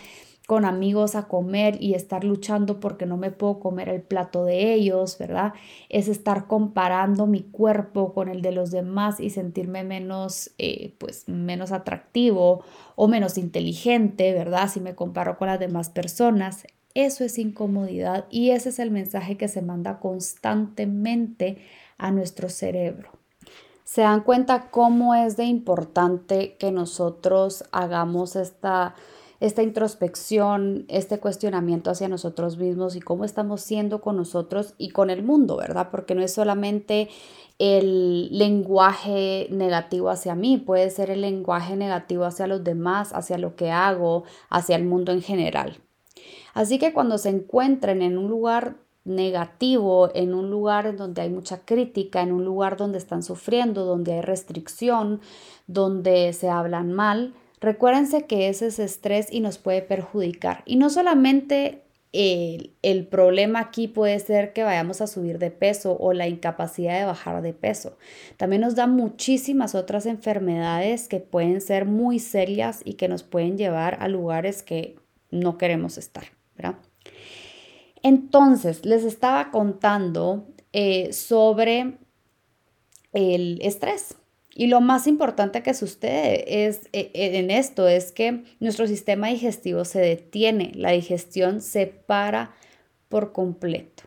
con 0.51 0.65
amigos 0.65 1.15
a 1.15 1.29
comer 1.29 1.81
y 1.81 1.95
estar 1.95 2.25
luchando 2.25 2.81
porque 2.81 3.07
no 3.07 3.17
me 3.17 3.31
puedo 3.31 3.61
comer 3.61 3.89
el 3.89 4.03
plato 4.03 4.45
de 4.45 4.75
ellos, 4.75 5.17
¿verdad? 5.17 5.53
Es 5.89 6.09
estar 6.09 6.49
comparando 6.49 7.29
mi 7.29 7.43
cuerpo 7.43 8.13
con 8.13 8.29
el 8.29 8.43
de 8.43 8.51
los 8.51 8.73
demás 8.73 9.21
y 9.21 9.31
sentirme 9.31 9.85
menos, 9.85 10.51
eh, 10.59 10.97
pues, 10.99 11.29
menos 11.29 11.71
atractivo 11.71 12.65
o 12.97 13.07
menos 13.07 13.39
inteligente, 13.39 14.33
¿verdad? 14.33 14.69
Si 14.69 14.81
me 14.81 14.97
comparo 14.97 15.39
con 15.39 15.47
las 15.47 15.61
demás 15.61 15.89
personas. 15.89 16.67
Eso 16.95 17.23
es 17.23 17.39
incomodidad 17.39 18.25
y 18.29 18.51
ese 18.51 18.71
es 18.71 18.81
el 18.81 18.91
mensaje 18.91 19.37
que 19.37 19.47
se 19.47 19.63
manda 19.63 20.01
constantemente 20.01 21.59
a 21.97 22.11
nuestro 22.11 22.49
cerebro. 22.49 23.13
Se 23.85 24.01
dan 24.01 24.25
cuenta 24.25 24.73
cómo 24.73 25.15
es 25.15 25.37
de 25.37 25.45
importante 25.45 26.57
que 26.57 26.73
nosotros 26.73 27.63
hagamos 27.71 28.35
esta 28.35 28.97
esta 29.41 29.63
introspección, 29.63 30.85
este 30.89 31.19
cuestionamiento 31.19 31.91
hacia 31.91 32.09
nosotros 32.09 32.59
mismos 32.59 32.95
y 32.95 33.01
cómo 33.01 33.25
estamos 33.25 33.63
siendo 33.63 34.03
con 34.03 34.17
nosotros 34.17 34.75
y 34.77 34.91
con 34.91 35.09
el 35.09 35.23
mundo, 35.23 35.57
¿verdad? 35.57 35.89
Porque 35.91 36.15
no 36.15 36.23
es 36.23 36.33
solamente 36.33 37.09
el 37.59 38.37
lenguaje 38.37 39.49
negativo 39.51 40.11
hacia 40.11 40.35
mí, 40.35 40.59
puede 40.59 40.91
ser 40.91 41.11
el 41.11 41.23
lenguaje 41.23 41.75
negativo 41.75 42.25
hacia 42.25 42.47
los 42.47 42.63
demás, 42.65 43.13
hacia 43.15 43.39
lo 43.39 43.57
que 43.57 43.71
hago, 43.71 44.25
hacia 44.51 44.77
el 44.77 44.85
mundo 44.85 45.13
en 45.13 45.23
general. 45.23 45.79
Así 46.53 46.79
que 46.79 46.93
cuando 46.93 47.17
se 47.17 47.31
encuentren 47.31 48.03
en 48.03 48.19
un 48.19 48.29
lugar 48.29 48.77
negativo, 49.05 50.11
en 50.15 50.35
un 50.35 50.51
lugar 50.51 50.87
en 50.87 50.97
donde 50.97 51.23
hay 51.23 51.31
mucha 51.31 51.65
crítica, 51.65 52.21
en 52.21 52.33
un 52.33 52.45
lugar 52.45 52.77
donde 52.77 52.99
están 52.99 53.23
sufriendo, 53.23 53.85
donde 53.85 54.15
hay 54.15 54.21
restricción, 54.21 55.21
donde 55.67 56.33
se 56.35 56.51
hablan 56.51 56.93
mal, 56.93 57.35
Recuérdense 57.61 58.27
que 58.27 58.49
ese 58.49 58.69
es 58.69 58.79
estrés 58.79 59.29
y 59.31 59.41
nos 59.41 59.59
puede 59.59 59.83
perjudicar. 59.83 60.63
Y 60.65 60.77
no 60.77 60.89
solamente 60.91 61.83
el, 62.13 62.75
el, 62.83 63.07
problema 63.07 63.61
aquí 63.61 63.87
puede 63.87 64.19
ser 64.19 64.53
que 64.53 64.65
vayamos 64.65 65.01
a 65.01 65.07
subir 65.07 65.39
de 65.39 65.51
peso 65.51 65.97
o 66.01 66.13
la 66.13 66.27
incapacidad 66.27 66.99
de 66.99 67.05
bajar 67.05 67.43
de 67.43 67.53
peso. 67.53 67.97
También 68.37 68.63
nos 68.63 68.75
da 68.75 68.87
muchísimas 68.87 69.75
otras 69.75 70.07
enfermedades 70.07 71.07
que 71.07 71.21
pueden 71.21 71.61
ser 71.61 71.85
muy 71.85 72.19
serias 72.19 72.81
y 72.85 72.95
que 72.95 73.09
nos 73.09 73.23
pueden 73.23 73.57
llevar 73.59 73.99
a 74.01 74.09
lugares 74.09 74.63
que 74.63 74.97
no 75.31 75.59
queremos 75.59 75.99
estar. 75.99 76.25
Entonces, 78.03 78.85
les 78.85 79.05
estaba 79.05 79.51
contando 79.51 80.47
eh, 80.73 81.13
sobre 81.13 81.99
el 83.13 83.61
estrés. 83.63 84.17
Y 84.55 84.67
lo 84.67 84.81
más 84.81 85.07
importante 85.07 85.63
que 85.63 85.75
sucede 85.75 86.67
es, 86.67 86.89
e, 86.93 87.11
e, 87.15 87.39
en 87.39 87.51
esto 87.51 87.89
es 87.89 88.13
que 88.13 88.43
nuestro 88.59 88.87
sistema 88.87 89.29
digestivo 89.29 89.85
se 89.85 90.01
detiene, 90.01 90.73
la 90.75 90.91
digestión 90.91 91.61
se 91.61 91.87
para 91.87 92.53
por 93.09 93.33
completo. 93.33 94.05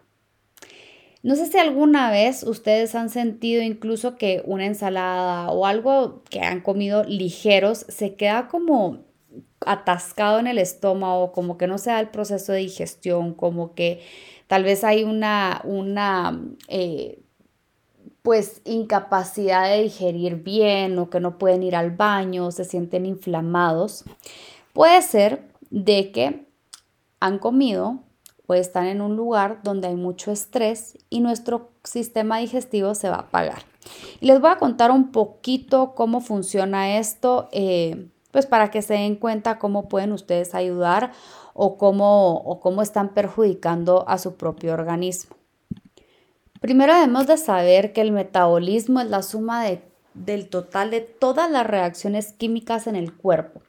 No 1.23 1.37
sé 1.37 1.45
si 1.45 1.57
alguna 1.57 2.11
vez 2.11 2.43
ustedes 2.43 2.95
han 2.95 3.09
sentido 3.09 3.61
incluso 3.61 4.17
que 4.17 4.43
una 4.45 4.65
ensalada 4.65 5.49
o 5.51 5.65
algo 5.65 6.21
que 6.29 6.41
han 6.41 6.59
comido 6.59 7.05
ligeros 7.05 7.85
se 7.87 8.15
queda 8.15 8.49
como 8.49 9.05
atascado 9.65 10.39
en 10.39 10.47
el 10.47 10.57
estómago, 10.57 11.31
como 11.31 11.57
que 11.57 11.67
no 11.67 11.77
se 11.77 11.91
da 11.91 12.01
el 12.01 12.09
proceso 12.09 12.51
de 12.51 12.59
digestión, 12.59 13.33
como 13.33 13.73
que 13.73 14.01
tal 14.47 14.65
vez 14.65 14.83
hay 14.83 15.05
una, 15.05 15.61
una 15.63 16.41
eh, 16.67 17.22
pues 18.23 18.61
incapacidad 18.63 19.69
de 19.69 19.83
digerir 19.83 20.37
bien 20.37 20.97
o 20.97 21.09
que 21.09 21.19
no 21.19 21.37
pueden 21.37 21.61
ir 21.61 21.75
al 21.75 21.91
baño, 21.91 22.51
se 22.51 22.63
sienten 22.63 23.05
inflamados. 23.05 24.05
Puede 24.71 25.01
ser 25.01 25.49
de 25.69 26.11
que 26.11 26.47
han 27.19 27.37
comido 27.37 27.99
o 28.47 28.53
están 28.53 28.87
en 28.87 29.01
un 29.01 29.15
lugar 29.17 29.59
donde 29.63 29.89
hay 29.89 29.95
mucho 29.95 30.31
estrés 30.31 30.97
y 31.09 31.19
nuestro 31.19 31.71
sistema 31.83 32.37
digestivo 32.37 32.95
se 32.95 33.09
va 33.09 33.15
a 33.15 33.21
apagar. 33.21 33.63
Les 34.21 34.39
voy 34.39 34.51
a 34.51 34.57
contar 34.57 34.91
un 34.91 35.11
poquito 35.11 35.93
cómo 35.93 36.21
funciona 36.21 36.97
esto, 36.97 37.49
eh, 37.51 38.07
pues 38.31 38.45
para 38.45 38.71
que 38.71 38.81
se 38.81 38.93
den 38.93 39.17
cuenta 39.17 39.59
cómo 39.59 39.89
pueden 39.89 40.13
ustedes 40.13 40.55
ayudar 40.55 41.11
o 41.53 41.77
cómo, 41.77 42.37
o 42.37 42.61
cómo 42.61 42.81
están 42.81 43.13
perjudicando 43.13 44.05
a 44.07 44.17
su 44.17 44.35
propio 44.35 44.73
organismo. 44.73 45.35
Primero 46.63 46.93
debemos 46.93 47.27
de 47.27 47.35
saber 47.35 47.91
que 47.91 47.99
el 47.99 48.13
metabolismo 48.13 49.01
es 49.01 49.09
la 49.09 49.21
suma 49.21 49.65
del 50.13 50.47
total 50.47 50.91
de 50.91 51.01
todas 51.01 51.51
las 51.51 51.67
reacciones 51.67 52.31
químicas 52.31 52.87
en 52.87 52.95
el 52.95 53.13
cuerpo, 53.13 53.61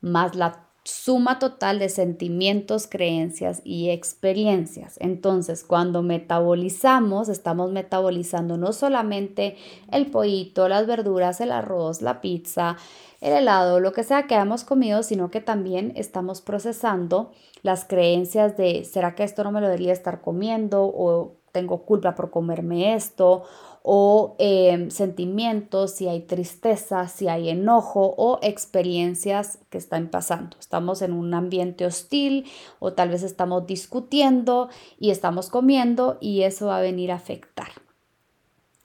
más 0.00 0.36
la 0.36 0.68
suma 0.84 1.40
total 1.40 1.80
de 1.80 1.88
sentimientos, 1.88 2.86
creencias 2.86 3.62
y 3.64 3.90
experiencias. 3.90 4.96
Entonces, 5.00 5.64
cuando 5.64 6.04
metabolizamos, 6.04 7.28
estamos 7.28 7.72
metabolizando 7.72 8.56
no 8.56 8.72
solamente 8.72 9.56
el 9.90 10.06
pollito, 10.06 10.68
las 10.68 10.86
verduras, 10.86 11.40
el 11.40 11.50
arroz, 11.50 12.00
la 12.00 12.20
pizza, 12.20 12.76
el 13.20 13.32
helado, 13.32 13.80
lo 13.80 13.92
que 13.92 14.04
sea 14.04 14.28
que 14.28 14.36
hayamos 14.36 14.62
comido, 14.62 15.02
sino 15.02 15.32
que 15.32 15.40
también 15.40 15.94
estamos 15.96 16.42
procesando 16.42 17.32
las 17.62 17.84
creencias 17.84 18.56
de, 18.56 18.84
¿será 18.84 19.16
que 19.16 19.24
esto 19.24 19.42
no 19.42 19.50
me 19.50 19.60
lo 19.60 19.66
debería 19.66 19.92
estar 19.92 20.20
comiendo? 20.20 20.84
o 20.84 21.34
tengo 21.56 21.86
culpa 21.86 22.14
por 22.14 22.30
comerme 22.30 22.94
esto, 22.94 23.44
o 23.82 24.36
em, 24.38 24.90
sentimientos, 24.90 25.92
si 25.92 26.06
hay 26.06 26.20
tristeza, 26.20 27.08
si 27.08 27.28
hay 27.28 27.48
enojo 27.48 28.14
o 28.18 28.38
experiencias 28.42 29.58
que 29.70 29.78
están 29.78 30.08
pasando. 30.08 30.58
Estamos 30.60 31.00
en 31.00 31.14
un 31.14 31.32
ambiente 31.32 31.86
hostil 31.86 32.44
o 32.78 32.92
tal 32.92 33.08
vez 33.08 33.22
estamos 33.22 33.66
discutiendo 33.66 34.68
y 34.98 35.12
estamos 35.12 35.48
comiendo 35.48 36.18
y 36.20 36.42
eso 36.42 36.66
va 36.66 36.76
a 36.76 36.82
venir 36.82 37.10
a 37.10 37.14
afectar. 37.14 37.68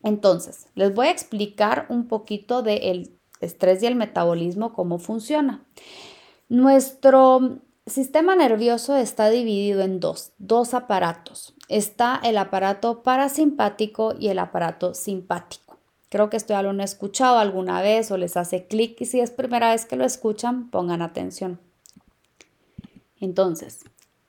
Entonces, 0.02 0.68
les 0.74 0.94
voy 0.94 1.08
a 1.08 1.12
explicar 1.12 1.88
un 1.90 2.08
poquito 2.08 2.64
del 2.64 3.20
estrés 3.42 3.84
y 3.84 3.88
el 3.88 3.96
metabolismo, 3.96 4.72
cómo 4.72 4.98
funciona. 4.98 5.66
Nuestro 6.48 7.60
sistema 7.86 8.36
nervioso 8.36 8.96
está 8.96 9.30
dividido 9.30 9.82
en 9.82 10.00
dos, 10.00 10.32
dos 10.38 10.74
aparatos. 10.74 11.54
Está 11.72 12.20
el 12.22 12.38
aparato 12.38 13.02
parasimpático 13.02 14.14
y 14.20 14.28
el 14.28 14.40
aparato 14.40 14.94
simpático. 14.94 15.78
Creo 16.10 16.30
que 16.30 16.36
esto 16.36 16.54
ya 16.54 16.62
lo 16.62 16.72
han 16.72 16.82
escuchado 16.82 17.38
alguna 17.38 17.82
vez 17.82 18.12
o 18.12 18.18
les 18.18 18.36
hace 18.36 18.68
clic 18.68 19.00
y 19.00 19.06
si 19.06 19.22
es 19.22 19.32
primera 19.32 19.72
vez 19.72 19.86
que 19.86 19.96
lo 19.96 20.04
escuchan, 20.04 20.70
pongan 20.70 21.02
atención. 21.02 21.62
Entonces, 23.22 23.86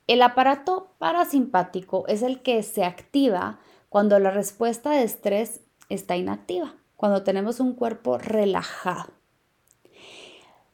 el 0.07 0.21
aparato 0.21 0.93
parasimpático 0.99 2.05
es 2.07 2.21
el 2.21 2.41
que 2.41 2.63
se 2.63 2.85
activa 2.85 3.59
cuando 3.89 4.19
la 4.19 4.31
respuesta 4.31 4.91
de 4.91 5.03
estrés 5.03 5.59
está 5.89 6.15
inactiva, 6.15 6.75
cuando 6.95 7.23
tenemos 7.23 7.59
un 7.59 7.73
cuerpo 7.73 8.19
relajado. 8.19 9.11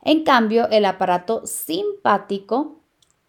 En 0.04 0.24
cambio, 0.24 0.70
el 0.70 0.86
aparato 0.86 1.48
simpático, 1.48 2.76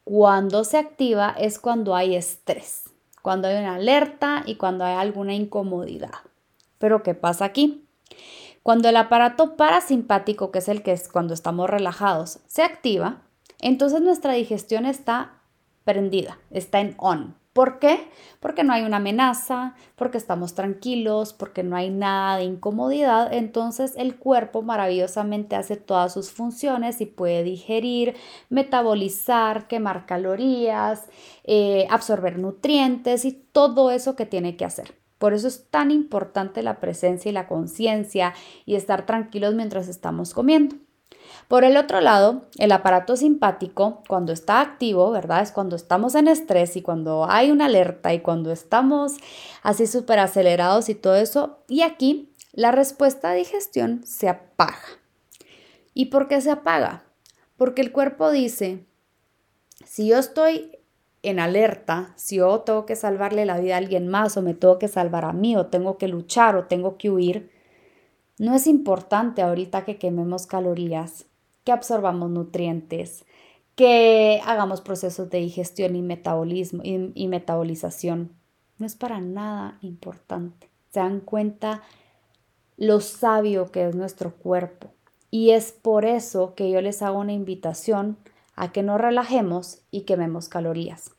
cuando 0.05 0.63
se 0.65 0.77
activa, 0.77 1.35
es 1.39 1.59
cuando 1.59 1.97
hay 1.97 2.17
estrés, 2.17 2.90
cuando 3.23 3.49
hay 3.49 3.57
una 3.57 3.77
alerta 3.77 4.43
y 4.47 4.57
cuando 4.57 4.85
hay 4.85 4.97
alguna 4.97 5.35
incomodidad. 5.35 6.11
Pero 6.79 7.03
¿qué 7.03 7.15
pasa 7.15 7.45
aquí? 7.45 7.87
Cuando 8.63 8.89
el 8.89 8.97
aparato 8.97 9.57
parasimpático, 9.57 10.51
que 10.51 10.59
es 10.59 10.69
el 10.69 10.83
que 10.83 10.93
es 10.93 11.09
cuando 11.09 11.35
estamos 11.35 11.69
relajados, 11.71 12.41
se 12.47 12.63
activa, 12.63 13.23
entonces 13.59 14.01
nuestra 14.01 14.35
digestión 14.35 14.87
está 14.87 15.41
prendida, 15.85 16.39
está 16.51 16.81
en 16.81 16.95
on, 16.99 17.37
¿Por 17.53 17.81
qué? 17.81 18.09
Porque 18.39 18.63
no 18.63 18.73
hay 18.73 18.83
una 18.83 18.99
amenaza, 18.99 19.75
porque 19.97 20.19
estamos 20.19 20.55
tranquilos, 20.55 21.33
porque 21.33 21.65
no 21.65 21.75
hay 21.75 21.91
nada 21.91 22.37
de 22.37 22.45
incomodidad. 22.45 23.33
Entonces 23.33 23.95
el 23.97 24.17
cuerpo 24.17 24.63
maravillosamente 24.63 25.57
hace 25.57 25.77
todas 25.77 26.13
sus 26.13 26.31
funciones 26.31 27.01
y 27.01 27.07
puede 27.07 27.43
digerir, 27.43 28.15
metabolizar, 28.51 29.67
quemar 29.67 30.07
calorías, 30.07 31.07
eh, 31.43 31.89
absorber 31.91 32.39
nutrientes 32.39 33.25
y 33.25 33.33
todo 33.33 33.91
eso 33.91 34.15
que 34.15 34.27
tiene 34.27 34.57
que 34.57 34.65
hacer. 34.65 34.95
Por 35.19 35.35
eso 35.35 35.49
es 35.49 35.69
tan 35.71 35.91
importante 35.91 36.63
la 36.63 36.79
presencia 36.81 37.31
y 37.31 37.33
la 37.33 37.49
conciencia 37.49 38.33
y 38.65 38.77
estar 38.77 39.07
tranquilos 39.07 39.55
mientras 39.55 39.89
estamos 39.89 40.35
comiendo. 40.35 40.77
Por 41.51 41.65
el 41.65 41.77
otro 41.77 42.01
lado, 42.01 42.43
el 42.59 42.71
aparato 42.71 43.17
simpático, 43.17 44.05
cuando 44.07 44.33
está 44.33 44.61
activo, 44.61 45.11
¿verdad? 45.11 45.43
Es 45.43 45.51
cuando 45.51 45.75
estamos 45.75 46.15
en 46.15 46.29
estrés 46.29 46.77
y 46.77 46.81
cuando 46.81 47.29
hay 47.29 47.51
una 47.51 47.65
alerta 47.65 48.15
y 48.15 48.21
cuando 48.21 48.53
estamos 48.53 49.15
así 49.65 49.89
súper 49.89 50.21
acelerados 50.21 50.89
y 50.89 50.95
todo 50.95 51.17
eso. 51.17 51.59
Y 51.67 51.83
aquí 51.83 52.33
la 52.53 52.71
respuesta 52.71 53.31
de 53.31 53.39
digestión 53.39 54.03
se 54.05 54.29
apaga. 54.29 54.79
¿Y 55.93 56.05
por 56.05 56.29
qué 56.29 56.41
se 56.41 56.53
apaga? 56.53 57.03
Porque 57.57 57.83
el 57.83 57.91
cuerpo 57.91 58.31
dice, 58.31 58.87
si 59.85 60.07
yo 60.07 60.19
estoy 60.19 60.79
en 61.25 61.41
alerta, 61.41 62.13
si 62.15 62.37
yo 62.37 62.61
tengo 62.61 62.87
que 62.87 62.95
salvarle 62.95 63.45
la 63.45 63.59
vida 63.59 63.75
a 63.75 63.79
alguien 63.79 64.07
más 64.07 64.37
o 64.37 64.43
me 64.43 64.55
tengo 64.55 64.79
que 64.79 64.87
salvar 64.87 65.25
a 65.25 65.33
mí 65.33 65.57
o 65.57 65.67
tengo 65.67 65.99
que 65.99 66.07
luchar 66.07 66.55
o 66.55 66.67
tengo 66.67 66.97
que 66.97 67.11
huir, 67.11 67.51
no 68.39 68.55
es 68.55 68.69
importante 68.69 69.43
ahorita 69.43 69.85
que 69.85 69.99
quememos 69.99 70.47
calorías, 70.47 71.27
que 71.71 71.75
absorbamos 71.75 72.31
nutrientes, 72.31 73.25
que 73.77 74.41
hagamos 74.45 74.81
procesos 74.81 75.31
de 75.31 75.39
digestión 75.39 75.95
y 75.95 76.03
metabolismo 76.03 76.83
y, 76.83 77.29
metabolización. 77.29 78.33
No 78.79 78.87
es 78.87 78.97
para 78.97 79.21
nada 79.21 79.79
importante. 79.81 80.69
Se 80.91 80.99
dan 80.99 81.21
cuenta 81.21 81.83
lo 82.77 83.01
sabio 83.01 83.71
que 83.71 83.87
es 83.87 83.95
nuestro 83.95 84.35
cuerpo. 84.35 84.91
Y 85.31 85.51
es 85.51 85.71
por 85.71 86.05
eso 86.05 86.57
que 86.57 86.73
yo 86.73 86.81
les 86.81 87.03
hago 87.03 87.21
una 87.21 87.35
invitación 87.35 88.17
a 88.57 88.73
que 88.73 88.83
nos 88.83 89.01
relajemos 89.01 89.79
y 89.93 90.01
quememos 90.01 90.49
calorías, 90.49 91.13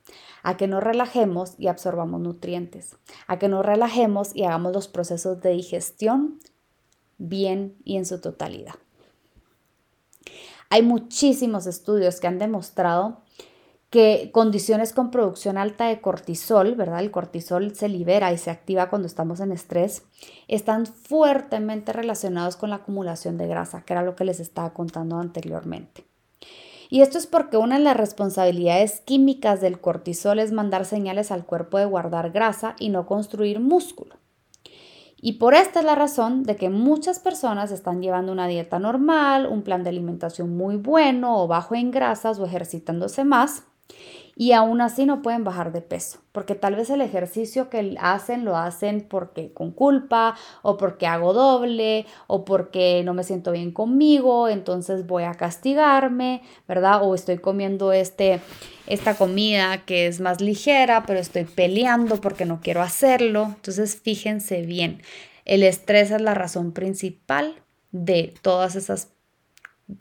a 0.44 0.58
que 0.58 0.68
nos 0.68 0.84
relajemos 0.84 1.56
y 1.60 1.68
absorbamos 1.68 2.20
nutrientes, 2.20 2.98
a 3.28 3.40
que 3.40 3.48
nos 3.48 3.66
relajemos 3.66 4.36
y 4.36 4.44
hagamos 4.44 4.74
los 4.74 4.90
procesos 4.90 5.42
de 5.42 5.52
digestión 5.52 6.40
bien 7.20 7.78
y 7.86 7.96
en 7.96 8.06
su 8.06 8.20
totalidad. 8.20 8.76
Hay 10.72 10.84
muchísimos 10.84 11.68
estudios 11.68 12.22
que 12.22 12.28
han 12.28 12.40
demostrado 12.40 13.18
que 13.90 14.30
condiciones 14.32 14.94
con 14.94 15.12
producción 15.12 15.58
alta 15.58 15.88
de 15.88 16.00
cortisol, 16.00 16.76
¿verdad? 16.76 17.02
El 17.02 17.12
cortisol 17.12 17.76
se 17.76 17.90
libera 17.90 18.32
y 18.32 18.38
se 18.38 18.52
activa 18.52 18.90
cuando 18.90 19.06
estamos 19.06 19.42
en 19.42 19.52
estrés, 19.52 20.04
están 20.48 20.86
fuertemente 20.86 21.92
relacionados 21.92 22.56
con 22.56 22.70
la 22.70 22.78
acumulación 22.78 23.38
de 23.38 23.48
grasa, 23.48 23.84
que 23.84 23.92
era 23.92 24.02
lo 24.02 24.16
que 24.16 24.24
les 24.24 24.40
estaba 24.40 24.70
contando 24.70 25.18
anteriormente. 25.18 26.06
Y 26.90 27.02
esto 27.02 27.18
es 27.18 27.28
porque 27.28 27.58
una 27.58 27.78
de 27.78 27.84
las 27.84 27.98
responsabilidades 27.98 29.02
químicas 29.02 29.60
del 29.60 29.82
cortisol 29.82 30.40
es 30.40 30.54
mandar 30.54 30.86
señales 30.86 31.32
al 31.32 31.46
cuerpo 31.46 31.80
de 31.80 31.86
guardar 31.86 32.32
grasa 32.32 32.78
y 32.80 32.88
no 32.88 33.06
construir 33.06 33.60
músculo. 33.60 34.21
Y 35.22 35.34
por 35.34 35.54
esta 35.54 35.80
es 35.80 35.86
la 35.86 35.96
razón 35.96 36.44
de 36.44 36.56
que 36.56 36.70
muchas 36.70 37.20
personas 37.20 37.72
están 37.72 38.02
llevando 38.02 38.32
una 38.32 38.48
dieta 38.48 38.80
normal, 38.80 39.46
un 39.46 39.62
plan 39.62 39.84
de 39.84 39.90
alimentación 39.90 40.58
muy 40.58 40.78
bueno 40.78 41.44
o 41.44 41.48
bajo 41.48 41.76
en 41.76 41.92
grasas 41.92 42.40
o 42.40 42.46
ejercitándose 42.46 43.24
más 43.24 43.64
y 44.42 44.54
aún 44.54 44.82
así 44.82 45.06
no 45.06 45.22
pueden 45.22 45.44
bajar 45.44 45.72
de 45.72 45.84
peso, 45.84 46.18
porque 46.32 46.56
tal 46.56 46.76
vez 46.76 46.90
el 46.90 47.02
ejercicio 47.02 47.70
que 47.70 47.96
hacen 48.00 48.44
lo 48.44 48.58
hacen 48.58 49.06
porque 49.08 49.54
con 49.54 49.70
culpa 49.70 50.36
o 50.64 50.78
porque 50.78 51.06
hago 51.06 51.32
doble 51.32 52.08
o 52.26 52.44
porque 52.44 53.04
no 53.06 53.14
me 53.14 53.24
siento 53.24 53.52
bien 53.52 53.72
conmigo, 53.72 54.50
entonces 54.50 55.06
voy 55.06 55.26
a 55.26 55.36
castigarme, 55.36 56.42
¿verdad? 56.68 57.04
O 57.04 57.14
estoy 57.14 57.38
comiendo 57.38 57.94
este 57.94 58.42
esta 58.88 59.14
comida 59.14 59.86
que 59.86 60.08
es 60.08 60.20
más 60.20 60.42
ligera, 60.42 61.04
pero 61.06 61.20
estoy 61.20 61.44
peleando 61.44 62.20
porque 62.20 62.46
no 62.46 62.62
quiero 62.62 62.82
hacerlo. 62.82 63.44
Entonces, 63.44 64.02
fíjense 64.02 64.64
bien, 64.64 65.04
el 65.46 65.62
estrés 65.62 66.10
es 66.10 66.20
la 66.20 66.34
razón 66.34 66.72
principal 66.72 67.62
de 67.92 68.34
todas 68.42 68.76
esas 68.76 69.10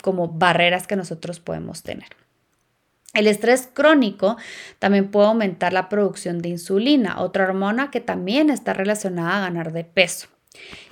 como 0.00 0.28
barreras 0.28 0.86
que 0.86 0.96
nosotros 0.96 1.40
podemos 1.40 1.82
tener. 1.82 2.19
El 3.12 3.26
estrés 3.26 3.68
crónico 3.72 4.36
también 4.78 5.10
puede 5.10 5.26
aumentar 5.26 5.72
la 5.72 5.88
producción 5.88 6.40
de 6.40 6.50
insulina, 6.50 7.20
otra 7.20 7.44
hormona 7.44 7.90
que 7.90 8.00
también 8.00 8.50
está 8.50 8.72
relacionada 8.72 9.38
a 9.38 9.40
ganar 9.40 9.72
de 9.72 9.82
peso, 9.82 10.28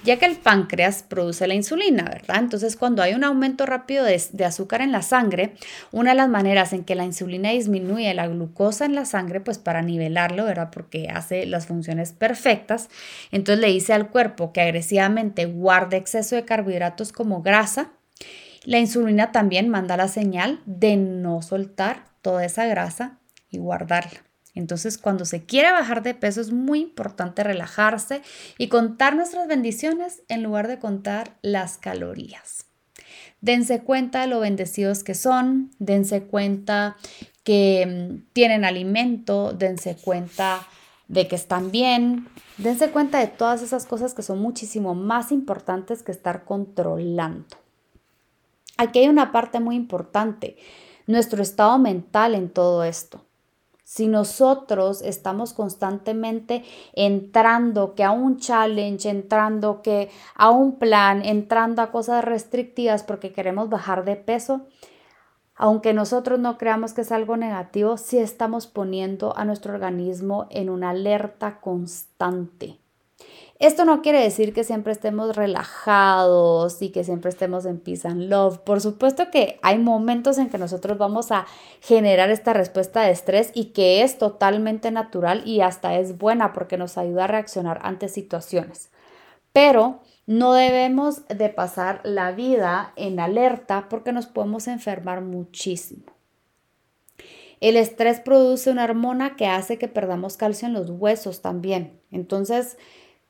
ya 0.02 0.18
que 0.18 0.26
el 0.26 0.34
páncreas 0.34 1.04
produce 1.04 1.46
la 1.46 1.54
insulina, 1.54 2.02
¿verdad? 2.02 2.38
Entonces, 2.40 2.74
cuando 2.74 3.02
hay 3.02 3.14
un 3.14 3.22
aumento 3.22 3.66
rápido 3.66 4.04
de, 4.04 4.44
azúcar 4.44 4.80
en 4.80 4.90
la 4.90 5.02
sangre, 5.02 5.54
una 5.92 6.10
de 6.10 6.16
las 6.16 6.28
maneras 6.28 6.72
en 6.72 6.82
que 6.82 6.96
la 6.96 7.04
insulina 7.04 7.50
disminuye 7.50 8.12
la 8.14 8.26
glucosa 8.26 8.84
en 8.84 8.96
la 8.96 9.04
sangre, 9.04 9.40
pues 9.40 9.58
para 9.58 9.82
nivelarlo, 9.82 10.44
¿verdad? 10.44 10.70
Porque 10.72 11.10
hace 11.14 11.46
las 11.46 11.68
funciones 11.68 12.14
perfectas, 12.14 12.88
entonces 13.30 13.60
le 13.60 13.68
dice 13.68 13.92
al 13.92 14.10
cuerpo 14.10 14.52
que 14.52 14.60
agresivamente 14.60 15.46
guarde 15.46 15.98
exceso 15.98 16.34
de 16.34 16.44
carbohidratos 16.44 17.12
como 17.12 17.42
grasa 17.42 17.92
la 18.64 18.78
insulina 18.78 19.32
también 19.32 19.68
manda 19.68 19.96
la 19.96 20.08
señal 20.08 20.60
de 20.66 20.96
no 20.96 21.40
soltar 21.40 22.07
toda 22.22 22.44
esa 22.44 22.66
grasa 22.66 23.18
y 23.50 23.58
guardarla. 23.58 24.24
Entonces, 24.54 24.98
cuando 24.98 25.24
se 25.24 25.44
quiere 25.44 25.70
bajar 25.70 26.02
de 26.02 26.14
peso 26.14 26.40
es 26.40 26.50
muy 26.50 26.80
importante 26.80 27.44
relajarse 27.44 28.22
y 28.58 28.68
contar 28.68 29.14
nuestras 29.14 29.46
bendiciones 29.46 30.22
en 30.28 30.42
lugar 30.42 30.66
de 30.66 30.78
contar 30.78 31.36
las 31.42 31.78
calorías. 31.78 32.66
Dense 33.40 33.80
cuenta 33.82 34.22
de 34.22 34.26
lo 34.26 34.40
bendecidos 34.40 35.04
que 35.04 35.14
son, 35.14 35.70
dense 35.78 36.24
cuenta 36.24 36.96
que 37.44 37.86
mm, 37.86 38.32
tienen 38.32 38.64
alimento, 38.64 39.52
dense 39.52 39.96
cuenta 39.96 40.66
de 41.06 41.28
que 41.28 41.36
están 41.36 41.70
bien, 41.70 42.28
dense 42.58 42.90
cuenta 42.90 43.18
de 43.18 43.28
todas 43.28 43.62
esas 43.62 43.86
cosas 43.86 44.12
que 44.12 44.22
son 44.22 44.40
muchísimo 44.40 44.94
más 44.94 45.30
importantes 45.32 46.02
que 46.02 46.12
estar 46.12 46.44
controlando. 46.44 47.56
Aquí 48.76 49.00
hay 49.00 49.08
una 49.08 49.32
parte 49.32 49.60
muy 49.60 49.76
importante, 49.76 50.56
nuestro 51.08 51.42
estado 51.42 51.78
mental 51.78 52.36
en 52.36 52.50
todo 52.50 52.84
esto. 52.84 53.24
Si 53.82 54.06
nosotros 54.06 55.00
estamos 55.00 55.54
constantemente 55.54 56.62
entrando 56.92 57.94
que 57.94 58.04
a 58.04 58.10
un 58.10 58.36
challenge, 58.36 59.08
entrando 59.08 59.80
que 59.80 60.10
a 60.34 60.50
un 60.50 60.78
plan, 60.78 61.24
entrando 61.24 61.80
a 61.80 61.90
cosas 61.90 62.22
restrictivas 62.22 63.02
porque 63.02 63.32
queremos 63.32 63.70
bajar 63.70 64.04
de 64.04 64.16
peso, 64.16 64.66
aunque 65.54 65.94
nosotros 65.94 66.38
no 66.38 66.58
creamos 66.58 66.92
que 66.92 67.00
es 67.00 67.10
algo 67.10 67.38
negativo, 67.38 67.96
sí 67.96 68.18
estamos 68.18 68.66
poniendo 68.66 69.36
a 69.36 69.46
nuestro 69.46 69.72
organismo 69.72 70.46
en 70.50 70.68
una 70.68 70.90
alerta 70.90 71.58
constante. 71.60 72.78
Esto 73.58 73.84
no 73.84 74.02
quiere 74.02 74.22
decir 74.22 74.54
que 74.54 74.62
siempre 74.62 74.92
estemos 74.92 75.34
relajados 75.34 76.80
y 76.80 76.90
que 76.90 77.02
siempre 77.02 77.30
estemos 77.30 77.66
en 77.66 77.80
peace 77.80 78.06
and 78.06 78.30
love. 78.30 78.58
Por 78.58 78.80
supuesto 78.80 79.32
que 79.32 79.58
hay 79.62 79.78
momentos 79.78 80.38
en 80.38 80.48
que 80.48 80.58
nosotros 80.58 80.96
vamos 80.96 81.32
a 81.32 81.44
generar 81.80 82.30
esta 82.30 82.52
respuesta 82.52 83.02
de 83.02 83.10
estrés 83.10 83.50
y 83.54 83.66
que 83.72 84.02
es 84.02 84.16
totalmente 84.16 84.92
natural 84.92 85.42
y 85.44 85.60
hasta 85.60 85.98
es 85.98 86.18
buena 86.18 86.52
porque 86.52 86.78
nos 86.78 86.96
ayuda 86.98 87.24
a 87.24 87.28
reaccionar 87.28 87.80
ante 87.82 88.08
situaciones. 88.08 88.90
Pero 89.52 90.02
no 90.26 90.52
debemos 90.52 91.26
de 91.26 91.48
pasar 91.48 92.00
la 92.04 92.30
vida 92.30 92.92
en 92.94 93.18
alerta 93.18 93.88
porque 93.90 94.12
nos 94.12 94.26
podemos 94.26 94.68
enfermar 94.68 95.20
muchísimo. 95.20 96.04
El 97.60 97.76
estrés 97.76 98.20
produce 98.20 98.70
una 98.70 98.84
hormona 98.84 99.34
que 99.34 99.46
hace 99.46 99.78
que 99.78 99.88
perdamos 99.88 100.36
calcio 100.36 100.68
en 100.68 100.74
los 100.74 100.90
huesos 100.90 101.42
también. 101.42 102.00
Entonces, 102.12 102.78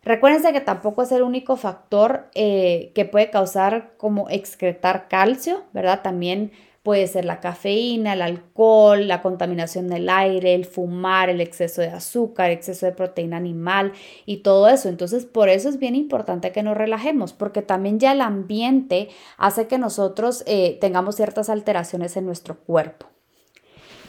Recuérdense 0.09 0.55
que 0.55 0.63
tampoco 0.63 1.03
es 1.03 1.13
el 1.13 1.21
único 1.21 1.59
factor 1.59 2.31
eh, 2.35 2.93
que 2.95 3.05
puede 3.05 3.29
causar 3.29 3.93
como 3.99 4.31
excretar 4.31 5.07
calcio, 5.07 5.65
¿verdad? 5.75 6.01
También 6.01 6.51
puede 6.83 7.07
ser 7.09 7.27
la 7.27 7.41
cafeína, 7.41 8.15
el 8.15 8.23
alcohol, 8.23 9.07
la 9.07 9.21
contaminación 9.21 9.87
del 9.89 10.09
aire, 10.09 10.55
el 10.55 10.65
fumar, 10.65 11.29
el 11.29 11.43
exceso 11.43 11.83
de 11.83 11.89
azúcar, 11.89 12.51
exceso 12.51 12.87
de 12.87 12.93
proteína 12.93 13.37
animal 13.37 13.93
y 14.25 14.39
todo 14.39 14.69
eso. 14.69 14.89
Entonces, 14.89 15.27
por 15.27 15.51
eso 15.51 15.69
es 15.69 15.79
bien 15.79 15.95
importante 15.95 16.53
que 16.53 16.63
nos 16.63 16.79
relajemos, 16.79 17.35
porque 17.35 17.61
también 17.61 18.01
ya 18.01 18.13
el 18.13 18.23
ambiente 18.23 19.11
hace 19.37 19.67
que 19.67 19.77
nosotros 19.77 20.43
eh, 20.47 20.79
tengamos 20.81 21.17
ciertas 21.17 21.51
alteraciones 21.51 22.17
en 22.17 22.25
nuestro 22.25 22.61
cuerpo. 22.61 23.09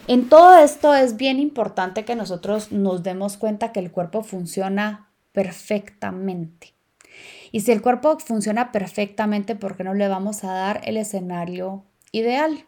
En 0.06 0.30
todo 0.30 0.56
esto 0.56 0.94
es 0.94 1.18
bien 1.18 1.38
importante 1.38 2.06
que 2.06 2.16
nosotros 2.16 2.72
nos 2.72 3.02
demos 3.02 3.36
cuenta 3.36 3.72
que 3.72 3.80
el 3.80 3.92
cuerpo 3.92 4.22
funciona 4.22 5.09
perfectamente. 5.32 6.74
Y 7.52 7.60
si 7.60 7.72
el 7.72 7.82
cuerpo 7.82 8.18
funciona 8.18 8.72
perfectamente, 8.72 9.56
¿por 9.56 9.76
qué 9.76 9.84
no 9.84 9.94
le 9.94 10.08
vamos 10.08 10.44
a 10.44 10.52
dar 10.52 10.80
el 10.84 10.96
escenario 10.96 11.84
ideal? 12.12 12.64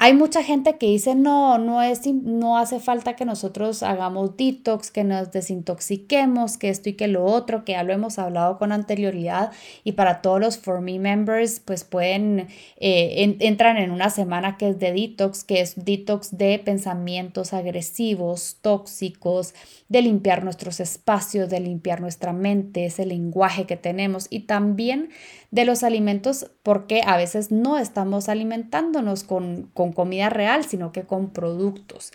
Hay 0.00 0.14
mucha 0.14 0.44
gente 0.44 0.78
que 0.78 0.86
dice, 0.86 1.16
no, 1.16 1.58
no, 1.58 1.82
es, 1.82 2.06
no 2.06 2.56
hace 2.56 2.78
falta 2.78 3.16
que 3.16 3.24
nosotros 3.24 3.82
hagamos 3.82 4.36
detox, 4.36 4.92
que 4.92 5.02
nos 5.02 5.32
desintoxiquemos, 5.32 6.56
que 6.56 6.68
esto 6.68 6.88
y 6.88 6.92
que 6.92 7.08
lo 7.08 7.24
otro, 7.24 7.64
que 7.64 7.72
ya 7.72 7.82
lo 7.82 7.92
hemos 7.92 8.20
hablado 8.20 8.58
con 8.58 8.70
anterioridad. 8.70 9.50
Y 9.82 9.92
para 9.92 10.22
todos 10.22 10.38
los 10.38 10.56
For 10.56 10.80
Me 10.80 11.00
members, 11.00 11.58
pues 11.58 11.82
pueden, 11.82 12.46
eh, 12.76 13.36
entran 13.40 13.76
en 13.76 13.90
una 13.90 14.08
semana 14.10 14.56
que 14.56 14.68
es 14.68 14.78
de 14.78 14.92
detox, 14.92 15.42
que 15.42 15.60
es 15.60 15.84
detox 15.84 16.38
de 16.38 16.60
pensamientos 16.60 17.52
agresivos, 17.52 18.58
tóxicos, 18.62 19.52
de 19.88 20.02
limpiar 20.02 20.44
nuestros 20.44 20.78
espacios, 20.78 21.50
de 21.50 21.58
limpiar 21.58 22.00
nuestra 22.00 22.32
mente, 22.32 22.86
ese 22.86 23.04
lenguaje 23.04 23.66
que 23.66 23.76
tenemos 23.76 24.28
y 24.30 24.40
también 24.40 25.08
de 25.50 25.64
los 25.64 25.82
alimentos 25.82 26.50
porque 26.62 27.00
a 27.06 27.16
veces 27.16 27.50
no 27.50 27.78
estamos 27.78 28.28
alimentándonos 28.28 29.24
con, 29.24 29.70
con 29.72 29.87
comida 29.92 30.30
real, 30.30 30.64
sino 30.64 30.92
que 30.92 31.04
con 31.04 31.30
productos. 31.30 32.12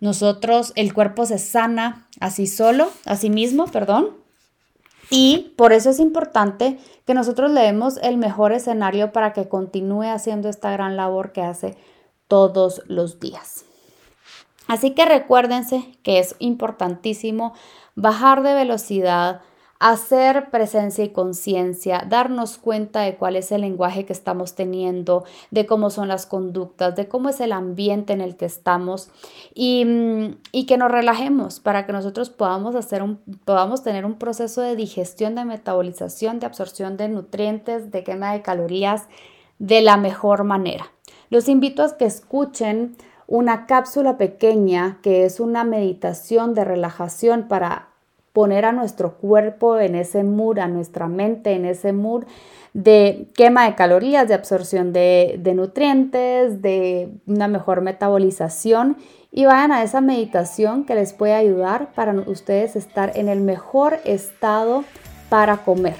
Nosotros, 0.00 0.72
el 0.76 0.94
cuerpo 0.94 1.26
se 1.26 1.38
sana 1.38 2.06
así 2.20 2.46
solo, 2.46 2.90
a 3.04 3.16
sí 3.16 3.30
mismo, 3.30 3.66
perdón. 3.66 4.10
Y 5.10 5.54
por 5.56 5.72
eso 5.72 5.90
es 5.90 6.00
importante 6.00 6.78
que 7.06 7.14
nosotros 7.14 7.50
le 7.50 7.62
demos 7.62 7.96
el 8.02 8.18
mejor 8.18 8.52
escenario 8.52 9.12
para 9.12 9.32
que 9.32 9.48
continúe 9.48 10.04
haciendo 10.04 10.48
esta 10.48 10.70
gran 10.70 10.96
labor 10.96 11.32
que 11.32 11.42
hace 11.42 11.76
todos 12.28 12.82
los 12.86 13.18
días. 13.18 13.64
Así 14.66 14.90
que 14.90 15.06
recuérdense 15.06 15.98
que 16.02 16.18
es 16.18 16.36
importantísimo 16.38 17.54
bajar 17.94 18.42
de 18.42 18.52
velocidad, 18.52 19.40
hacer 19.80 20.50
presencia 20.50 21.04
y 21.04 21.10
conciencia, 21.10 22.04
darnos 22.08 22.58
cuenta 22.58 23.02
de 23.02 23.14
cuál 23.14 23.36
es 23.36 23.52
el 23.52 23.60
lenguaje 23.60 24.04
que 24.04 24.12
estamos 24.12 24.54
teniendo, 24.54 25.24
de 25.52 25.66
cómo 25.66 25.90
son 25.90 26.08
las 26.08 26.26
conductas, 26.26 26.96
de 26.96 27.06
cómo 27.06 27.28
es 27.28 27.40
el 27.40 27.52
ambiente 27.52 28.12
en 28.12 28.20
el 28.20 28.36
que 28.36 28.46
estamos 28.46 29.10
y, 29.54 29.84
mm, 29.84 30.66
que 30.66 30.76
nos 30.76 30.90
relajemos 30.90 31.60
para 31.60 31.86
que 31.86 31.92
nosotros 31.92 32.28
podamos, 32.28 32.74
hacer 32.74 33.02
un, 33.02 33.20
podamos 33.44 33.82
tener 33.82 34.04
un 34.04 34.14
proceso 34.14 34.60
de 34.60 34.74
digestión, 34.74 35.36
de 35.36 35.44
metabolización, 35.44 36.40
de 36.40 36.46
absorción 36.46 36.96
de 36.96 37.08
nutrientes, 37.08 37.90
de 37.92 38.02
quema 38.02 38.32
de 38.32 38.42
calorías 38.42 39.04
de 39.58 39.80
la 39.80 39.96
mejor 39.96 40.44
manera. 40.44 40.90
Los 41.30 41.48
invito 41.48 41.82
a 41.82 41.96
que 41.96 42.04
escuchen 42.04 42.96
una 43.26 43.66
cápsula 43.66 44.16
pequeña 44.16 44.98
que 45.02 45.24
es 45.24 45.38
una 45.38 45.62
meditación 45.62 46.54
de 46.54 46.64
relajación 46.64 47.46
para 47.46 47.87
poner 48.38 48.66
a 48.66 48.70
nuestro 48.70 49.14
cuerpo 49.16 49.80
en 49.80 49.96
ese 49.96 50.22
mood, 50.22 50.60
a 50.60 50.68
nuestra 50.68 51.08
mente 51.08 51.54
en 51.54 51.64
ese 51.64 51.92
mood 51.92 52.22
de 52.72 53.32
quema 53.34 53.64
de 53.64 53.74
calorías, 53.74 54.28
de 54.28 54.34
absorción 54.34 54.92
de, 54.92 55.40
nutrientes, 55.56 56.62
de 56.62 57.18
una 57.26 57.48
mejor 57.48 57.80
metabolización 57.80 58.96
y 59.32 59.46
vayan 59.46 59.72
a 59.72 59.82
esa 59.82 60.00
meditación 60.00 60.84
que 60.84 60.94
les 60.94 61.14
puede 61.14 61.34
ayudar 61.34 61.90
para 61.96 62.12
ustedes 62.12 62.76
estar 62.76 63.10
en 63.16 63.28
el 63.28 63.40
mejor 63.40 63.98
estado 64.04 64.84
para 65.30 65.64
comer. 65.64 65.96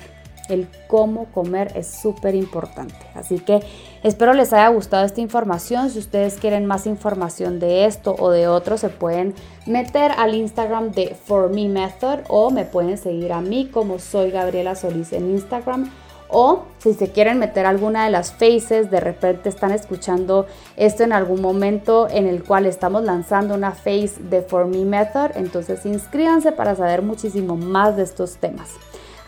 El 0.48 0.68
cómo 0.86 1.24
comer 1.32 1.72
es 1.74 1.88
súper 1.88 2.36
importante. 2.36 2.94
Así 3.16 3.40
que 3.40 3.62
espero 4.02 4.32
les 4.32 4.52
haya 4.52 4.68
gustado 4.68 5.04
esta 5.04 5.20
información. 5.20 5.90
Si 5.90 5.98
ustedes 5.98 6.36
quieren 6.36 6.66
más 6.66 6.86
información 6.86 7.58
de 7.58 7.84
esto 7.86 8.14
o 8.18 8.30
de 8.30 8.48
otro, 8.48 8.78
se 8.78 8.88
pueden 8.88 9.34
meter 9.66 10.12
al 10.16 10.34
Instagram 10.34 10.92
de 10.92 11.14
For 11.14 11.50
Me 11.50 11.68
Method 11.68 12.20
o 12.28 12.50
me 12.50 12.64
pueden 12.64 12.98
seguir 12.98 13.32
a 13.32 13.40
mí 13.40 13.68
como 13.72 13.98
soy 13.98 14.30
Gabriela 14.30 14.74
Solís 14.74 15.12
en 15.12 15.30
Instagram. 15.30 15.90
O 16.30 16.64
si 16.78 16.92
se 16.92 17.10
quieren 17.10 17.38
meter 17.38 17.64
alguna 17.64 18.04
de 18.04 18.10
las 18.10 18.32
faces, 18.32 18.90
de 18.90 19.00
repente 19.00 19.48
están 19.48 19.72
escuchando 19.72 20.46
esto 20.76 21.02
en 21.02 21.12
algún 21.12 21.40
momento 21.40 22.06
en 22.10 22.26
el 22.26 22.44
cual 22.44 22.66
estamos 22.66 23.02
lanzando 23.02 23.54
una 23.54 23.72
face 23.72 24.12
de 24.20 24.42
For 24.42 24.66
Me 24.66 24.84
Method, 24.84 25.30
entonces 25.36 25.86
inscríbanse 25.86 26.52
para 26.52 26.76
saber 26.76 27.00
muchísimo 27.00 27.56
más 27.56 27.96
de 27.96 28.02
estos 28.02 28.36
temas. 28.36 28.68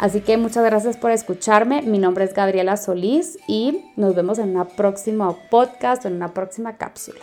Así 0.00 0.22
que 0.22 0.38
muchas 0.38 0.64
gracias 0.64 0.96
por 0.96 1.10
escucharme. 1.10 1.82
Mi 1.82 1.98
nombre 1.98 2.24
es 2.24 2.32
Gabriela 2.32 2.78
Solís 2.78 3.38
y 3.46 3.84
nos 3.96 4.14
vemos 4.14 4.38
en 4.38 4.48
una 4.48 4.64
próxima 4.66 5.36
podcast 5.50 6.06
o 6.06 6.08
en 6.08 6.14
una 6.14 6.32
próxima 6.32 6.78
cápsula. 6.78 7.20